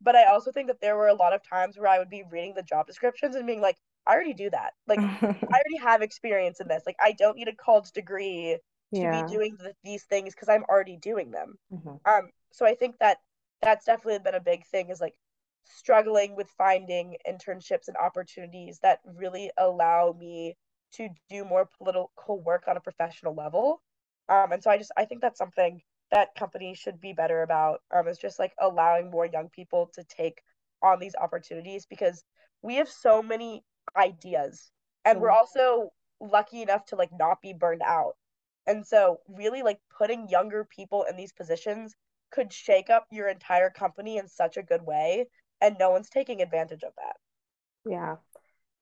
but 0.00 0.14
I 0.14 0.24
also 0.24 0.52
think 0.52 0.68
that 0.68 0.80
there 0.80 0.96
were 0.96 1.08
a 1.08 1.14
lot 1.14 1.32
of 1.32 1.42
times 1.42 1.78
where 1.78 1.88
I 1.88 1.98
would 1.98 2.10
be 2.10 2.24
reading 2.30 2.54
the 2.54 2.62
job 2.62 2.86
descriptions 2.86 3.34
and 3.34 3.46
being 3.46 3.60
like, 3.60 3.76
I 4.06 4.14
already 4.14 4.34
do 4.34 4.50
that. 4.50 4.74
Like 4.86 4.98
I 5.22 5.22
already 5.22 5.78
have 5.82 6.02
experience 6.02 6.60
in 6.60 6.68
this. 6.68 6.82
Like 6.86 6.96
I 7.00 7.12
don't 7.12 7.36
need 7.36 7.48
a 7.48 7.54
college 7.54 7.92
degree 7.92 8.58
to 8.94 9.00
yeah. 9.00 9.22
be 9.22 9.32
doing 9.32 9.56
the, 9.58 9.74
these 9.84 10.04
things 10.04 10.34
because 10.34 10.48
I'm 10.48 10.64
already 10.64 10.96
doing 10.96 11.30
them. 11.30 11.58
Mm-hmm. 11.72 12.10
Um, 12.10 12.30
so 12.52 12.66
I 12.66 12.74
think 12.74 12.96
that 13.00 13.18
that's 13.60 13.84
definitely 13.84 14.20
been 14.20 14.34
a 14.34 14.40
big 14.40 14.64
thing 14.66 14.88
is 14.88 15.00
like 15.00 15.14
struggling 15.76 16.36
with 16.36 16.48
finding 16.56 17.16
internships 17.28 17.88
and 17.88 17.96
opportunities 17.96 18.78
that 18.82 19.00
really 19.04 19.50
allow 19.58 20.14
me 20.18 20.56
to 20.92 21.08
do 21.28 21.44
more 21.44 21.68
political 21.78 22.40
work 22.40 22.64
on 22.66 22.76
a 22.76 22.80
professional 22.80 23.34
level. 23.34 23.82
Um, 24.28 24.52
and 24.52 24.62
so 24.62 24.70
I 24.70 24.78
just 24.78 24.92
I 24.96 25.04
think 25.04 25.20
that's 25.20 25.38
something 25.38 25.80
that 26.10 26.34
companies 26.38 26.78
should 26.78 27.00
be 27.00 27.12
better 27.12 27.42
about. 27.42 27.80
Um, 27.94 28.08
is 28.08 28.18
just 28.18 28.38
like 28.38 28.52
allowing 28.58 29.10
more 29.10 29.26
young 29.26 29.48
people 29.50 29.90
to 29.94 30.04
take 30.04 30.40
on 30.82 30.98
these 30.98 31.14
opportunities 31.20 31.86
because 31.86 32.22
we 32.62 32.76
have 32.76 32.88
so 32.88 33.22
many 33.22 33.64
ideas 33.96 34.70
and 35.04 35.16
mm-hmm. 35.16 35.22
we're 35.22 35.30
also 35.30 35.90
lucky 36.20 36.62
enough 36.62 36.84
to 36.86 36.96
like 36.96 37.10
not 37.18 37.40
be 37.42 37.52
burned 37.52 37.82
out. 37.82 38.14
And 38.66 38.86
so 38.86 39.18
really 39.28 39.62
like 39.62 39.80
putting 39.96 40.28
younger 40.28 40.64
people 40.64 41.04
in 41.08 41.16
these 41.16 41.32
positions 41.32 41.94
could 42.30 42.52
shake 42.52 42.90
up 42.90 43.06
your 43.10 43.28
entire 43.28 43.70
company 43.70 44.18
in 44.18 44.28
such 44.28 44.56
a 44.56 44.62
good 44.62 44.82
way 44.82 45.26
and 45.60 45.76
no 45.78 45.90
one's 45.90 46.08
taking 46.08 46.42
advantage 46.42 46.82
of 46.82 46.92
that. 46.96 47.16
Yeah. 47.90 48.16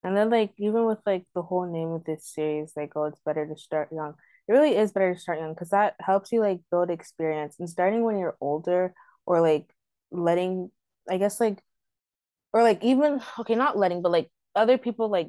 And 0.04 0.16
then 0.16 0.30
like 0.30 0.52
even 0.58 0.84
with 0.84 0.98
like 1.06 1.24
the 1.34 1.42
whole 1.42 1.70
name 1.70 1.90
of 1.90 2.04
this 2.04 2.32
series, 2.32 2.72
like 2.76 2.92
oh 2.96 3.04
it's 3.04 3.20
better 3.24 3.46
to 3.46 3.56
start 3.56 3.88
young. 3.92 4.14
It 4.48 4.52
really 4.52 4.76
is 4.76 4.92
better 4.92 5.14
to 5.14 5.20
start 5.20 5.40
young 5.40 5.52
because 5.52 5.70
that 5.70 5.96
helps 6.00 6.30
you 6.30 6.40
like 6.40 6.60
build 6.70 6.90
experience 6.90 7.56
and 7.58 7.68
starting 7.68 8.04
when 8.04 8.18
you're 8.18 8.36
older 8.40 8.94
or 9.26 9.40
like 9.40 9.68
letting 10.10 10.70
I 11.10 11.18
guess 11.18 11.40
like 11.40 11.60
or 12.52 12.62
like 12.62 12.82
even 12.84 13.20
okay, 13.40 13.54
not 13.54 13.76
letting, 13.76 14.02
but 14.02 14.12
like 14.12 14.30
other 14.54 14.78
people 14.78 15.08
like 15.08 15.28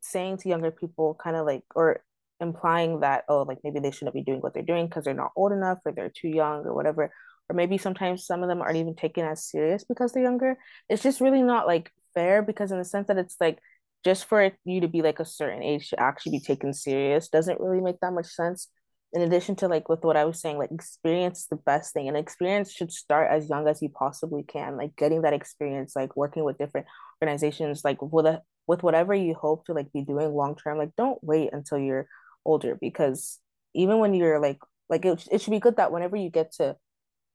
saying 0.00 0.38
to 0.38 0.48
younger 0.48 0.70
people 0.70 1.18
kind 1.22 1.36
of 1.36 1.46
like 1.46 1.64
or 1.74 2.02
implying 2.40 3.00
that 3.00 3.24
oh 3.28 3.42
like 3.42 3.58
maybe 3.64 3.80
they 3.80 3.90
shouldn't 3.90 4.14
be 4.14 4.22
doing 4.22 4.40
what 4.40 4.54
they're 4.54 4.62
doing 4.62 4.86
because 4.86 5.04
they're 5.04 5.14
not 5.14 5.32
old 5.34 5.52
enough 5.52 5.78
or 5.84 5.92
they're 5.92 6.10
too 6.10 6.28
young 6.28 6.64
or 6.64 6.74
whatever 6.74 7.12
or 7.48 7.56
maybe 7.56 7.78
sometimes 7.78 8.26
some 8.26 8.42
of 8.42 8.48
them 8.48 8.60
aren't 8.60 8.76
even 8.76 8.94
taken 8.94 9.24
as 9.24 9.44
serious 9.44 9.84
because 9.84 10.12
they're 10.12 10.22
younger. 10.22 10.58
It's 10.88 11.02
just 11.02 11.20
really 11.20 11.42
not 11.42 11.66
like 11.66 11.90
fair 12.14 12.42
because 12.42 12.72
in 12.72 12.78
the 12.78 12.84
sense 12.84 13.08
that 13.08 13.18
it's 13.18 13.36
like 13.40 13.58
just 14.04 14.26
for 14.26 14.50
you 14.64 14.80
to 14.80 14.88
be 14.88 15.02
like 15.02 15.20
a 15.20 15.24
certain 15.24 15.62
age 15.62 15.90
to 15.90 16.00
actually 16.00 16.32
be 16.32 16.40
taken 16.40 16.72
serious 16.72 17.28
doesn't 17.28 17.60
really 17.60 17.80
make 17.80 18.00
that 18.00 18.12
much 18.12 18.26
sense. 18.26 18.68
In 19.12 19.22
addition 19.22 19.56
to 19.56 19.68
like 19.68 19.88
with 19.88 20.04
what 20.04 20.18
i 20.18 20.26
was 20.26 20.38
saying 20.38 20.58
like 20.58 20.70
experience 20.70 21.38
is 21.38 21.46
the 21.46 21.56
best 21.56 21.94
thing 21.94 22.08
and 22.08 22.16
experience 22.16 22.70
should 22.70 22.92
start 22.92 23.30
as 23.30 23.48
young 23.48 23.66
as 23.66 23.80
you 23.80 23.88
possibly 23.88 24.42
can 24.42 24.76
like 24.76 24.94
getting 24.96 25.22
that 25.22 25.32
experience 25.32 25.96
like 25.96 26.14
working 26.14 26.44
with 26.44 26.58
different 26.58 26.86
organizations 27.22 27.86
like 27.86 27.96
with 28.02 28.26
a 28.26 28.42
with 28.66 28.82
whatever 28.82 29.14
you 29.14 29.32
hope 29.32 29.64
to 29.64 29.72
like 29.72 29.90
be 29.92 30.02
doing 30.02 30.30
long 30.30 30.54
term 30.54 30.76
like 30.76 30.94
don't 30.98 31.18
wait 31.24 31.48
until 31.54 31.78
you're 31.78 32.06
older 32.44 32.76
because 32.78 33.38
even 33.74 33.98
when 33.98 34.14
you're 34.14 34.40
like 34.40 34.58
like 34.88 35.04
it, 35.04 35.26
it 35.32 35.40
should 35.40 35.50
be 35.50 35.58
good 35.58 35.76
that 35.76 35.90
whenever 35.90 36.16
you 36.16 36.30
get 36.30 36.52
to 36.52 36.76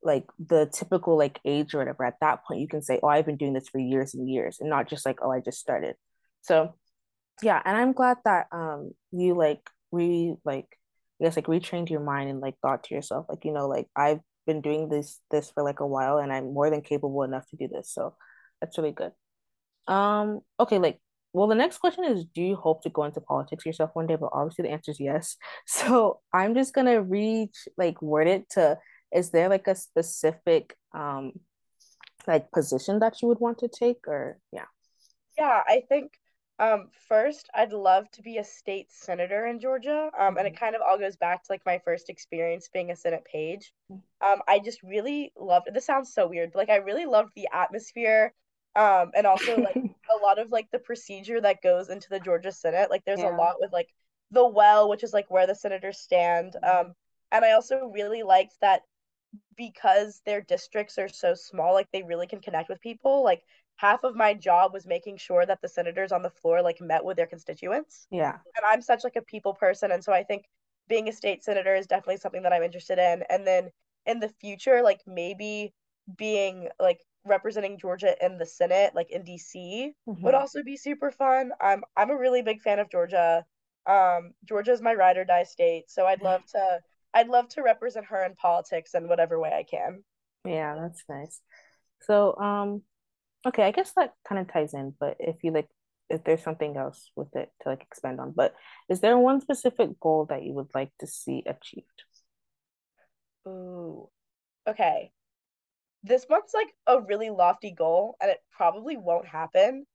like 0.03 0.25
the 0.39 0.69
typical 0.73 1.17
like 1.17 1.39
age 1.45 1.73
or 1.73 1.79
whatever 1.79 2.05
at 2.05 2.19
that 2.21 2.43
point 2.45 2.59
you 2.59 2.67
can 2.67 2.81
say 2.81 2.99
oh 3.01 3.07
i've 3.07 3.25
been 3.25 3.37
doing 3.37 3.53
this 3.53 3.69
for 3.69 3.79
years 3.79 4.13
and 4.13 4.29
years 4.29 4.57
and 4.59 4.69
not 4.69 4.89
just 4.89 5.05
like 5.05 5.19
oh 5.21 5.31
i 5.31 5.39
just 5.39 5.59
started. 5.59 5.95
So 6.41 6.75
yeah 7.41 7.61
and 7.65 7.75
i'm 7.77 7.93
glad 7.93 8.17
that 8.25 8.47
um 8.51 8.91
you 9.11 9.33
like 9.33 9.67
re 9.91 10.35
like 10.45 10.67
i 11.19 11.25
guess 11.25 11.35
like 11.35 11.47
retrained 11.47 11.89
your 11.89 11.99
mind 11.99 12.29
and 12.29 12.41
like 12.41 12.55
thought 12.61 12.83
to 12.83 12.93
yourself 12.93 13.25
like 13.29 13.43
you 13.45 13.51
know 13.51 13.67
like 13.67 13.87
i've 13.95 14.19
been 14.45 14.61
doing 14.61 14.89
this 14.89 15.19
this 15.31 15.49
for 15.49 15.63
like 15.63 15.79
a 15.79 15.87
while 15.87 16.17
and 16.17 16.31
i'm 16.31 16.53
more 16.53 16.69
than 16.69 16.81
capable 16.81 17.23
enough 17.23 17.47
to 17.47 17.55
do 17.55 17.67
this 17.67 17.91
so 17.91 18.13
that's 18.63 18.77
really 18.77 18.91
good. 18.91 19.11
Um 19.87 20.39
okay 20.59 20.79
like 20.79 20.99
well 21.33 21.47
the 21.47 21.55
next 21.55 21.79
question 21.79 22.05
is 22.05 22.25
do 22.33 22.41
you 22.41 22.55
hope 22.55 22.83
to 22.83 22.89
go 22.89 23.03
into 23.03 23.19
politics 23.19 23.65
yourself 23.65 23.89
one 23.93 24.07
day? 24.07 24.15
But 24.15 24.29
obviously 24.31 24.63
the 24.63 24.71
answer 24.71 24.91
is 24.91 24.99
yes. 24.99 25.35
So 25.65 26.21
i'm 26.33 26.55
just 26.55 26.73
gonna 26.73 27.01
reach 27.01 27.67
like 27.77 28.01
word 28.01 28.27
it 28.27 28.49
to 28.51 28.77
is 29.13 29.29
there 29.29 29.49
like 29.49 29.67
a 29.67 29.75
specific 29.75 30.75
um 30.93 31.33
like 32.27 32.51
position 32.51 32.99
that 32.99 33.21
you 33.21 33.27
would 33.27 33.39
want 33.39 33.57
to 33.59 33.67
take 33.67 34.07
or 34.07 34.37
yeah 34.51 34.65
yeah 35.37 35.61
i 35.67 35.81
think 35.87 36.13
um 36.59 36.87
first 37.07 37.49
i'd 37.55 37.73
love 37.73 38.09
to 38.11 38.21
be 38.21 38.37
a 38.37 38.43
state 38.43 38.87
senator 38.89 39.45
in 39.45 39.59
georgia 39.59 40.09
um 40.17 40.37
and 40.37 40.47
it 40.47 40.53
mm-hmm. 40.53 40.63
kind 40.63 40.75
of 40.75 40.81
all 40.81 40.97
goes 40.97 41.15
back 41.15 41.43
to 41.43 41.51
like 41.51 41.65
my 41.65 41.79
first 41.83 42.09
experience 42.09 42.69
being 42.71 42.91
a 42.91 42.95
senate 42.95 43.25
page 43.25 43.73
mm-hmm. 43.91 44.31
um 44.31 44.39
i 44.47 44.59
just 44.59 44.81
really 44.83 45.31
loved 45.37 45.67
this 45.73 45.85
sounds 45.85 46.13
so 46.13 46.27
weird 46.27 46.51
but 46.51 46.59
like 46.59 46.69
i 46.69 46.77
really 46.77 47.05
loved 47.05 47.31
the 47.35 47.47
atmosphere 47.51 48.33
um 48.75 49.11
and 49.15 49.27
also 49.27 49.57
like 49.57 49.75
a 49.75 50.23
lot 50.23 50.39
of 50.39 50.51
like 50.51 50.67
the 50.71 50.79
procedure 50.79 51.41
that 51.41 51.61
goes 51.61 51.89
into 51.89 52.07
the 52.09 52.19
georgia 52.19 52.51
senate 52.51 52.89
like 52.89 53.03
there's 53.05 53.19
yeah. 53.19 53.35
a 53.35 53.37
lot 53.37 53.55
with 53.59 53.73
like 53.73 53.89
the 54.31 54.47
well 54.47 54.89
which 54.89 55.03
is 55.03 55.13
like 55.13 55.29
where 55.29 55.47
the 55.47 55.55
senators 55.55 55.99
stand 55.99 56.55
mm-hmm. 56.63 56.87
um 56.87 56.93
and 57.31 57.43
i 57.43 57.51
also 57.51 57.91
really 57.93 58.23
liked 58.23 58.53
that 58.61 58.83
because 59.55 60.21
their 60.25 60.41
districts 60.41 60.97
are 60.97 61.07
so 61.07 61.33
small 61.33 61.73
like 61.73 61.87
they 61.91 62.03
really 62.03 62.27
can 62.27 62.39
connect 62.39 62.69
with 62.69 62.81
people 62.81 63.23
like 63.23 63.43
half 63.75 64.03
of 64.03 64.15
my 64.15 64.33
job 64.33 64.73
was 64.73 64.85
making 64.85 65.17
sure 65.17 65.45
that 65.45 65.61
the 65.61 65.67
senators 65.67 66.11
on 66.11 66.21
the 66.21 66.29
floor 66.29 66.61
like 66.61 66.79
met 66.79 67.03
with 67.03 67.17
their 67.17 67.27
constituents. 67.27 68.07
Yeah. 68.11 68.31
And 68.31 68.65
i'm 68.65 68.81
such 68.81 69.03
like 69.03 69.15
a 69.15 69.21
people 69.21 69.53
person 69.53 69.91
and 69.91 70.03
so 70.03 70.13
i 70.13 70.23
think 70.23 70.45
being 70.87 71.07
a 71.07 71.13
state 71.13 71.43
senator 71.43 71.75
is 71.75 71.87
definitely 71.87 72.17
something 72.17 72.43
that 72.43 72.53
i'm 72.53 72.63
interested 72.63 72.99
in. 72.99 73.23
And 73.29 73.45
then 73.47 73.69
in 74.05 74.19
the 74.19 74.29
future 74.41 74.81
like 74.83 75.01
maybe 75.07 75.73
being 76.17 76.67
like 76.79 76.99
representing 77.25 77.79
georgia 77.79 78.13
in 78.23 78.37
the 78.37 78.45
senate 78.45 78.93
like 78.93 79.09
in 79.09 79.23
dc 79.23 79.55
mm-hmm. 79.55 80.21
would 80.21 80.33
also 80.33 80.61
be 80.63 80.77
super 80.77 81.11
fun. 81.11 81.51
I'm 81.61 81.83
i'm 81.95 82.09
a 82.09 82.17
really 82.17 82.41
big 82.41 82.61
fan 82.61 82.79
of 82.79 82.89
georgia. 82.89 83.45
Um 83.85 84.33
georgia 84.45 84.71
is 84.71 84.81
my 84.81 84.93
ride 84.93 85.17
or 85.17 85.25
die 85.25 85.43
state 85.43 85.89
so 85.89 86.05
i'd 86.05 86.21
love 86.21 86.45
to 86.47 86.79
I'd 87.13 87.27
love 87.27 87.49
to 87.49 87.61
represent 87.63 88.07
her 88.07 88.23
in 88.23 88.35
politics 88.35 88.93
in 88.93 89.07
whatever 89.07 89.39
way 89.39 89.51
I 89.53 89.63
can. 89.63 90.03
Yeah, 90.45 90.75
that's 90.75 91.03
nice. 91.07 91.39
So, 92.01 92.35
um, 92.37 92.81
okay, 93.47 93.63
I 93.63 93.71
guess 93.71 93.91
that 93.95 94.13
kind 94.27 94.41
of 94.41 94.51
ties 94.51 94.73
in, 94.73 94.93
but 94.99 95.17
if 95.19 95.43
you 95.43 95.51
like, 95.51 95.67
if 96.09 96.23
there's 96.23 96.43
something 96.43 96.75
else 96.75 97.09
with 97.15 97.35
it 97.35 97.49
to 97.61 97.69
like 97.69 97.81
expand 97.81 98.19
on, 98.19 98.31
but 98.35 98.53
is 98.89 98.99
there 98.99 99.17
one 99.17 99.41
specific 99.41 99.99
goal 99.99 100.25
that 100.29 100.43
you 100.43 100.53
would 100.53 100.69
like 100.75 100.91
to 100.99 101.07
see 101.07 101.43
achieved? 101.45 102.03
Ooh, 103.47 104.09
okay. 104.67 105.11
This 106.03 106.25
one's 106.29 106.53
like 106.53 106.73
a 106.85 107.01
really 107.01 107.29
lofty 107.29 107.71
goal, 107.71 108.17
and 108.21 108.29
it 108.29 108.39
probably 108.51 108.97
won't 108.97 109.27
happen. 109.27 109.85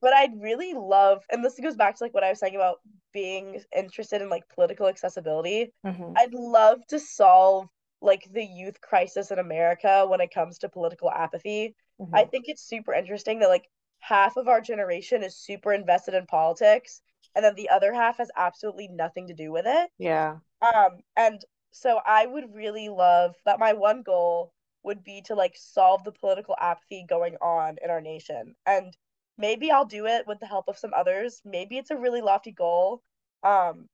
But 0.00 0.12
I'd 0.12 0.40
really 0.40 0.74
love, 0.74 1.24
and 1.30 1.44
this 1.44 1.58
goes 1.60 1.76
back 1.76 1.96
to 1.96 2.04
like 2.04 2.14
what 2.14 2.24
I 2.24 2.30
was 2.30 2.38
saying 2.38 2.54
about 2.54 2.78
being 3.12 3.60
interested 3.74 4.20
in 4.22 4.28
like 4.28 4.48
political 4.48 4.88
accessibility. 4.88 5.72
Mm-hmm. 5.84 6.12
I'd 6.16 6.34
love 6.34 6.80
to 6.88 6.98
solve 6.98 7.68
like 8.02 8.28
the 8.32 8.44
youth 8.44 8.80
crisis 8.80 9.30
in 9.30 9.38
America 9.38 10.06
when 10.08 10.20
it 10.20 10.32
comes 10.32 10.58
to 10.58 10.68
political 10.68 11.10
apathy. 11.10 11.74
Mm-hmm. 12.00 12.14
I 12.14 12.24
think 12.24 12.44
it's 12.48 12.62
super 12.62 12.92
interesting 12.92 13.40
that 13.40 13.48
like 13.48 13.68
half 14.00 14.36
of 14.36 14.48
our 14.48 14.60
generation 14.60 15.22
is 15.22 15.36
super 15.36 15.72
invested 15.72 16.14
in 16.14 16.26
politics 16.26 17.00
and 17.34 17.44
then 17.44 17.54
the 17.54 17.70
other 17.70 17.92
half 17.92 18.18
has 18.18 18.30
absolutely 18.36 18.88
nothing 18.88 19.28
to 19.28 19.34
do 19.34 19.50
with 19.50 19.64
it. 19.66 19.90
Yeah. 19.98 20.36
Um 20.62 20.98
and 21.16 21.42
so 21.72 22.00
I 22.06 22.26
would 22.26 22.54
really 22.54 22.88
love 22.88 23.34
that 23.44 23.58
my 23.58 23.72
one 23.72 24.02
goal 24.02 24.52
would 24.82 25.02
be 25.02 25.22
to 25.22 25.34
like 25.34 25.54
solve 25.56 26.04
the 26.04 26.12
political 26.12 26.54
apathy 26.60 27.04
going 27.08 27.36
on 27.42 27.76
in 27.82 27.90
our 27.90 28.00
nation. 28.00 28.54
And 28.64 28.96
maybe 29.38 29.70
I'll 29.70 29.84
do 29.86 30.06
it 30.06 30.26
with 30.26 30.40
the 30.40 30.46
help 30.46 30.68
of 30.68 30.78
some 30.78 30.92
others. 30.94 31.40
Maybe 31.44 31.78
it's 31.78 31.90
a 31.90 31.96
really 31.96 32.20
lofty 32.20 32.52
goal. 32.52 33.02
Um, 33.42 33.88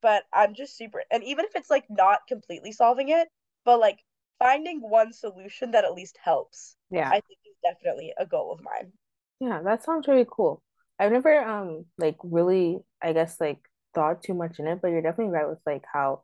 but 0.00 0.24
I'm 0.32 0.54
just 0.54 0.76
super 0.76 1.02
and 1.10 1.24
even 1.24 1.44
if 1.44 1.56
it's 1.56 1.70
like 1.70 1.84
not 1.90 2.20
completely 2.28 2.72
solving 2.72 3.08
it, 3.08 3.28
but 3.64 3.80
like 3.80 3.98
finding 4.38 4.80
one 4.80 5.12
solution 5.12 5.72
that 5.72 5.84
at 5.84 5.94
least 5.94 6.18
helps. 6.22 6.76
Yeah. 6.90 7.08
I 7.08 7.20
think 7.20 7.38
is 7.46 7.56
definitely 7.62 8.12
a 8.18 8.26
goal 8.26 8.52
of 8.52 8.60
mine. 8.62 8.92
Yeah, 9.40 9.62
that 9.62 9.84
sounds 9.84 10.08
really 10.08 10.26
cool. 10.30 10.62
I've 10.98 11.12
never 11.12 11.38
um 11.40 11.84
like 11.96 12.16
really 12.22 12.78
I 13.02 13.12
guess 13.12 13.40
like 13.40 13.60
thought 13.94 14.22
too 14.22 14.34
much 14.34 14.58
in 14.58 14.66
it, 14.66 14.80
but 14.80 14.88
you're 14.88 15.02
definitely 15.02 15.32
right 15.32 15.48
with 15.48 15.60
like 15.66 15.84
how 15.92 16.22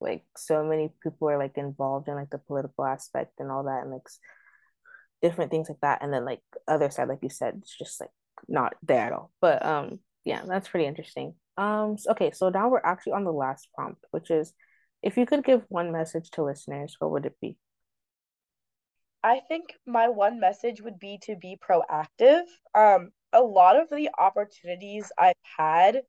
like 0.00 0.24
so 0.36 0.64
many 0.64 0.92
people 1.02 1.28
are 1.30 1.38
like 1.38 1.56
involved 1.56 2.08
in 2.08 2.14
like 2.14 2.30
the 2.30 2.38
political 2.38 2.84
aspect 2.84 3.34
and 3.38 3.50
all 3.50 3.64
that 3.64 3.82
and 3.82 3.92
like 3.92 4.08
different 5.22 5.50
things 5.50 5.68
like 5.68 5.80
that. 5.80 6.02
And 6.02 6.12
then 6.12 6.24
like 6.24 6.40
other 6.68 6.90
side 6.90 7.08
like 7.08 7.20
you 7.22 7.30
said 7.30 7.54
it's 7.58 7.76
just 7.76 8.00
like 8.00 8.10
not 8.48 8.74
there 8.82 9.06
at 9.06 9.12
all. 9.12 9.30
But 9.40 9.64
um 9.64 10.00
yeah 10.24 10.42
that's 10.46 10.68
pretty 10.68 10.86
interesting. 10.86 11.34
Um 11.56 11.96
okay 12.08 12.32
so 12.32 12.48
now 12.50 12.68
we're 12.68 12.80
actually 12.84 13.14
on 13.14 13.24
the 13.24 13.32
last 13.32 13.68
prompt 13.74 14.04
which 14.10 14.30
is 14.30 14.52
if 15.02 15.16
you 15.16 15.26
could 15.26 15.44
give 15.44 15.62
one 15.68 15.92
message 15.92 16.30
to 16.32 16.44
listeners 16.44 16.96
what 16.98 17.10
would 17.12 17.26
it 17.26 17.36
be? 17.40 17.56
I 19.24 19.40
think 19.46 19.74
my 19.86 20.08
one 20.08 20.40
message 20.40 20.82
would 20.82 20.98
be 20.98 21.18
to 21.22 21.36
be 21.36 21.56
proactive. 21.56 22.42
Um, 22.74 23.10
a 23.32 23.40
lot 23.40 23.76
of 23.76 23.88
the 23.88 24.10
opportunities 24.18 25.12
I've 25.16 25.34
had 25.56 26.02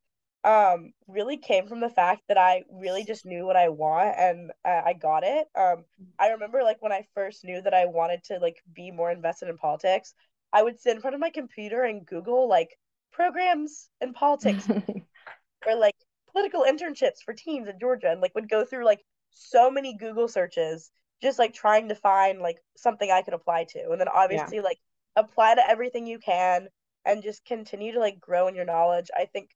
um 0.44 0.92
really 1.08 1.38
came 1.38 1.68
from 1.68 1.80
the 1.80 1.90
fact 1.90 2.22
that 2.28 2.38
I 2.38 2.64
really 2.72 3.06
just 3.06 3.26
knew 3.26 3.46
what 3.46 3.56
I 3.56 3.70
want 3.70 4.16
and 4.18 4.52
uh, 4.66 4.82
I 4.86 4.94
got 4.94 5.24
it. 5.24 5.48
Um 5.58 5.86
I 6.20 6.30
remember 6.30 6.64
like 6.64 6.82
when 6.82 6.92
I 6.92 7.08
first 7.14 7.44
knew 7.44 7.62
that 7.62 7.74
I 7.74 7.86
wanted 7.86 8.24
to 8.26 8.40
like 8.40 8.58
be 8.74 8.92
more 8.92 9.12
invested 9.12 9.50
in 9.50 9.58
politics, 9.58 10.14
I 10.52 10.64
would 10.64 10.80
sit 10.80 10.96
in 10.96 11.02
front 11.02 11.16
of 11.16 11.22
my 11.22 11.30
computer 11.30 11.84
and 11.84 12.06
Google 12.06 12.48
like 12.50 12.78
programs 13.12 13.90
in 14.02 14.14
politics 14.14 14.68
or 15.68 15.76
like 15.76 15.96
political 16.32 16.64
internships 16.64 17.22
for 17.24 17.34
teens 17.34 17.68
in 17.68 17.80
Georgia 17.80 18.12
and 18.12 18.22
like 18.22 18.36
would 18.36 18.50
go 18.50 18.66
through 18.66 18.86
like 18.86 19.02
so 19.30 19.72
many 19.72 19.96
Google 19.98 20.28
searches 20.28 20.92
just 21.22 21.40
like 21.40 21.54
trying 21.54 21.88
to 21.90 21.96
find 21.96 22.40
like 22.40 22.58
something 22.76 23.10
I 23.10 23.22
could 23.22 23.34
apply 23.34 23.66
to. 23.70 23.92
And 23.92 24.00
then 24.00 24.10
obviously 24.10 24.58
yeah. 24.58 24.64
like 24.64 24.80
apply 25.16 25.56
to 25.56 25.70
everything 25.70 26.06
you 26.06 26.20
can 26.20 26.68
and 27.06 27.24
just 27.24 27.46
continue 27.46 27.94
to 27.94 28.00
like 28.00 28.20
grow 28.20 28.48
in 28.48 28.56
your 28.56 28.66
knowledge. 28.66 29.10
I 29.16 29.26
think 29.26 29.50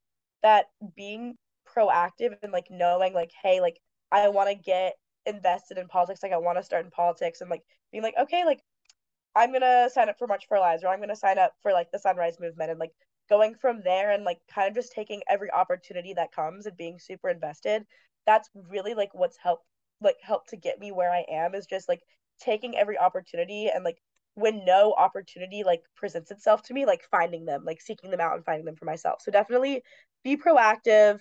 that 0.44 0.66
being 0.96 1.36
proactive 1.68 2.36
and 2.42 2.52
like 2.52 2.68
knowing 2.70 3.14
like 3.14 3.32
hey 3.44 3.62
like 3.62 3.80
i 4.12 4.28
want 4.30 4.50
to 4.50 4.56
get 4.56 4.94
invested 5.26 5.78
in 5.78 5.88
politics 5.88 6.24
like 6.24 6.32
i 6.32 6.38
want 6.38 6.58
to 6.58 6.64
start 6.64 6.86
in 6.86 6.92
politics 6.92 7.42
and 7.42 7.50
like 7.50 7.64
being 7.92 8.04
like 8.04 8.16
okay 8.20 8.46
like 8.46 8.62
i'm 9.36 9.52
gonna 9.52 9.90
sign 9.94 10.10
up 10.10 10.18
for 10.18 10.28
march 10.28 10.48
for 10.48 10.60
lives 10.60 10.84
or 10.84 10.88
i'm 10.88 11.00
gonna 11.00 11.16
sign 11.16 11.38
up 11.38 11.54
for 11.62 11.72
like 11.74 11.92
the 11.92 12.00
sunrise 12.00 12.40
movement 12.40 12.72
and 12.72 12.80
like 12.80 12.92
going 13.30 13.54
from 13.56 13.82
there 13.84 14.12
and 14.12 14.24
like 14.24 14.40
kind 14.54 14.70
of 14.70 14.76
just 14.76 14.94
taking 14.94 15.22
every 15.30 15.52
opportunity 15.52 16.14
that 16.14 16.32
comes 16.32 16.66
and 16.66 16.78
being 16.78 16.98
super 16.98 17.30
invested 17.30 17.84
that's 18.26 18.50
really 18.70 18.94
like 18.94 19.14
what's 19.14 19.38
helped 19.38 19.66
like 20.02 20.16
helped 20.22 20.50
to 20.50 20.58
get 20.58 20.80
me 20.80 20.92
where 20.92 21.12
i 21.12 21.26
am 21.30 21.54
is 21.54 21.66
just 21.66 21.90
like 21.90 22.02
taking 22.40 22.78
every 22.78 22.98
opportunity 22.98 23.70
and 23.74 23.84
like 23.84 23.98
when 24.38 24.64
no 24.66 24.94
opportunity 24.98 25.64
like 25.66 25.82
presents 25.96 26.30
itself 26.32 26.62
to 26.62 26.74
me 26.74 26.86
like 26.86 27.02
finding 27.10 27.46
them 27.46 27.64
like 27.66 27.82
seeking 27.82 28.12
them 28.12 28.20
out 28.20 28.36
and 28.36 28.46
finding 28.46 28.66
them 28.66 28.76
for 28.76 28.86
myself. 28.86 29.22
So 29.22 29.32
definitely 29.32 29.84
be 30.24 30.38
proactive 30.38 31.20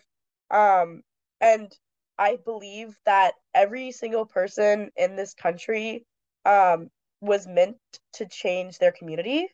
um 0.50 1.02
and 1.40 1.72
i 2.18 2.36
believe 2.44 2.96
that 3.04 3.32
every 3.52 3.90
single 3.90 4.24
person 4.26 4.90
in 4.96 5.16
this 5.16 5.34
country 5.34 6.06
um 6.44 6.88
was 7.20 7.46
meant 7.46 7.76
to 8.14 8.26
change 8.26 8.78
their 8.78 8.92
community. 8.92 9.48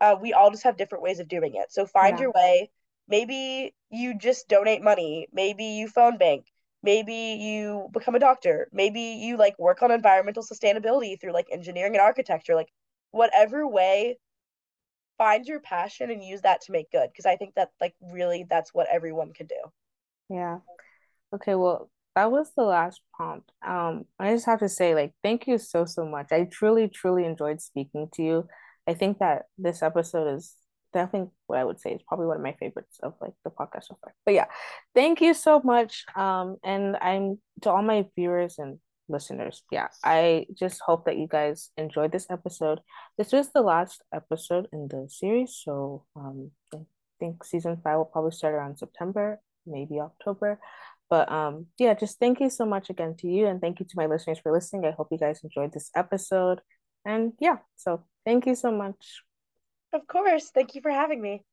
Uh, 0.00 0.16
we 0.20 0.32
all 0.32 0.50
just 0.50 0.62
have 0.62 0.76
different 0.76 1.04
ways 1.04 1.20
of 1.20 1.28
doing 1.28 1.54
it. 1.54 1.70
So 1.70 1.86
find 1.86 2.18
yeah. 2.18 2.22
your 2.22 2.32
way. 2.32 2.70
Maybe 3.08 3.74
you 3.90 4.16
just 4.16 4.48
donate 4.48 4.82
money. 4.82 5.26
Maybe 5.32 5.64
you 5.64 5.88
phone 5.88 6.16
bank. 6.16 6.46
Maybe 6.82 7.38
you 7.40 7.88
become 7.92 8.14
a 8.14 8.20
doctor. 8.20 8.68
Maybe 8.72 9.00
you 9.00 9.36
like 9.36 9.58
work 9.58 9.82
on 9.82 9.90
environmental 9.90 10.42
sustainability 10.42 11.20
through 11.20 11.32
like 11.32 11.48
engineering 11.52 11.94
and 11.94 12.00
architecture. 12.00 12.54
Like 12.54 12.70
whatever 13.10 13.66
way 13.66 14.18
find 15.20 15.44
your 15.44 15.60
passion 15.60 16.10
and 16.10 16.24
use 16.24 16.40
that 16.40 16.62
to 16.62 16.72
make 16.72 16.90
good 16.90 17.10
because 17.12 17.26
i 17.26 17.36
think 17.36 17.54
that 17.54 17.68
like 17.78 17.94
really 18.00 18.46
that's 18.48 18.72
what 18.72 18.88
everyone 18.90 19.32
can 19.34 19.46
do. 19.46 19.60
Yeah. 20.30 20.58
Okay 21.34 21.54
well 21.54 21.90
that 22.16 22.32
was 22.32 22.50
the 22.56 22.62
last 22.62 23.00
prompt. 23.12 23.50
Um 23.66 24.06
i 24.18 24.32
just 24.32 24.46
have 24.46 24.60
to 24.60 24.68
say 24.68 24.94
like 24.94 25.12
thank 25.22 25.46
you 25.46 25.58
so 25.58 25.84
so 25.84 26.06
much. 26.06 26.28
I 26.32 26.48
truly 26.50 26.88
truly 26.88 27.26
enjoyed 27.26 27.60
speaking 27.60 28.08
to 28.14 28.22
you. 28.22 28.48
I 28.88 28.94
think 28.94 29.18
that 29.18 29.42
this 29.58 29.82
episode 29.82 30.34
is 30.36 30.54
definitely 30.92 31.30
what 31.46 31.58
i 31.60 31.64
would 31.64 31.78
say 31.78 31.92
is 31.92 32.02
probably 32.08 32.26
one 32.26 32.38
of 32.38 32.42
my 32.42 32.56
favorites 32.58 32.98
of 33.02 33.14
like 33.20 33.34
the 33.44 33.50
podcast 33.50 33.84
so 33.84 33.98
far. 34.02 34.14
But 34.24 34.34
yeah 34.34 34.46
thank 34.94 35.20
you 35.20 35.34
so 35.34 35.60
much. 35.62 36.06
Um 36.16 36.56
and 36.64 36.96
i'm 36.96 37.38
to 37.60 37.70
all 37.70 37.82
my 37.82 38.06
viewers 38.16 38.54
and 38.58 38.78
listeners. 39.10 39.62
Yeah, 39.70 39.88
I 40.04 40.46
just 40.54 40.80
hope 40.80 41.04
that 41.04 41.18
you 41.18 41.26
guys 41.26 41.70
enjoyed 41.76 42.12
this 42.12 42.26
episode. 42.30 42.80
This 43.18 43.32
was 43.32 43.50
the 43.52 43.62
last 43.62 44.02
episode 44.14 44.68
in 44.72 44.88
the 44.88 45.08
series, 45.10 45.60
so 45.62 46.04
um, 46.16 46.50
I 46.74 46.78
think 47.18 47.44
season 47.44 47.80
five 47.82 47.98
will 47.98 48.04
probably 48.04 48.32
start 48.32 48.54
around 48.54 48.78
September, 48.78 49.40
maybe 49.66 50.00
October. 50.00 50.58
But 51.08 51.30
um, 51.30 51.66
yeah, 51.78 51.94
just 51.94 52.18
thank 52.18 52.40
you 52.40 52.50
so 52.50 52.64
much 52.64 52.88
again 52.88 53.16
to 53.18 53.26
you, 53.26 53.46
and 53.46 53.60
thank 53.60 53.80
you 53.80 53.86
to 53.86 53.96
my 53.96 54.06
listeners 54.06 54.38
for 54.38 54.52
listening. 54.52 54.86
I 54.86 54.92
hope 54.92 55.08
you 55.10 55.18
guys 55.18 55.40
enjoyed 55.42 55.72
this 55.72 55.90
episode, 55.96 56.60
and 57.04 57.32
yeah, 57.40 57.58
so 57.76 58.04
thank 58.24 58.46
you 58.46 58.54
so 58.54 58.70
much. 58.70 59.22
Of 59.92 60.06
course, 60.06 60.50
thank 60.54 60.74
you 60.74 60.80
for 60.80 60.90
having 60.90 61.20
me. 61.20 61.44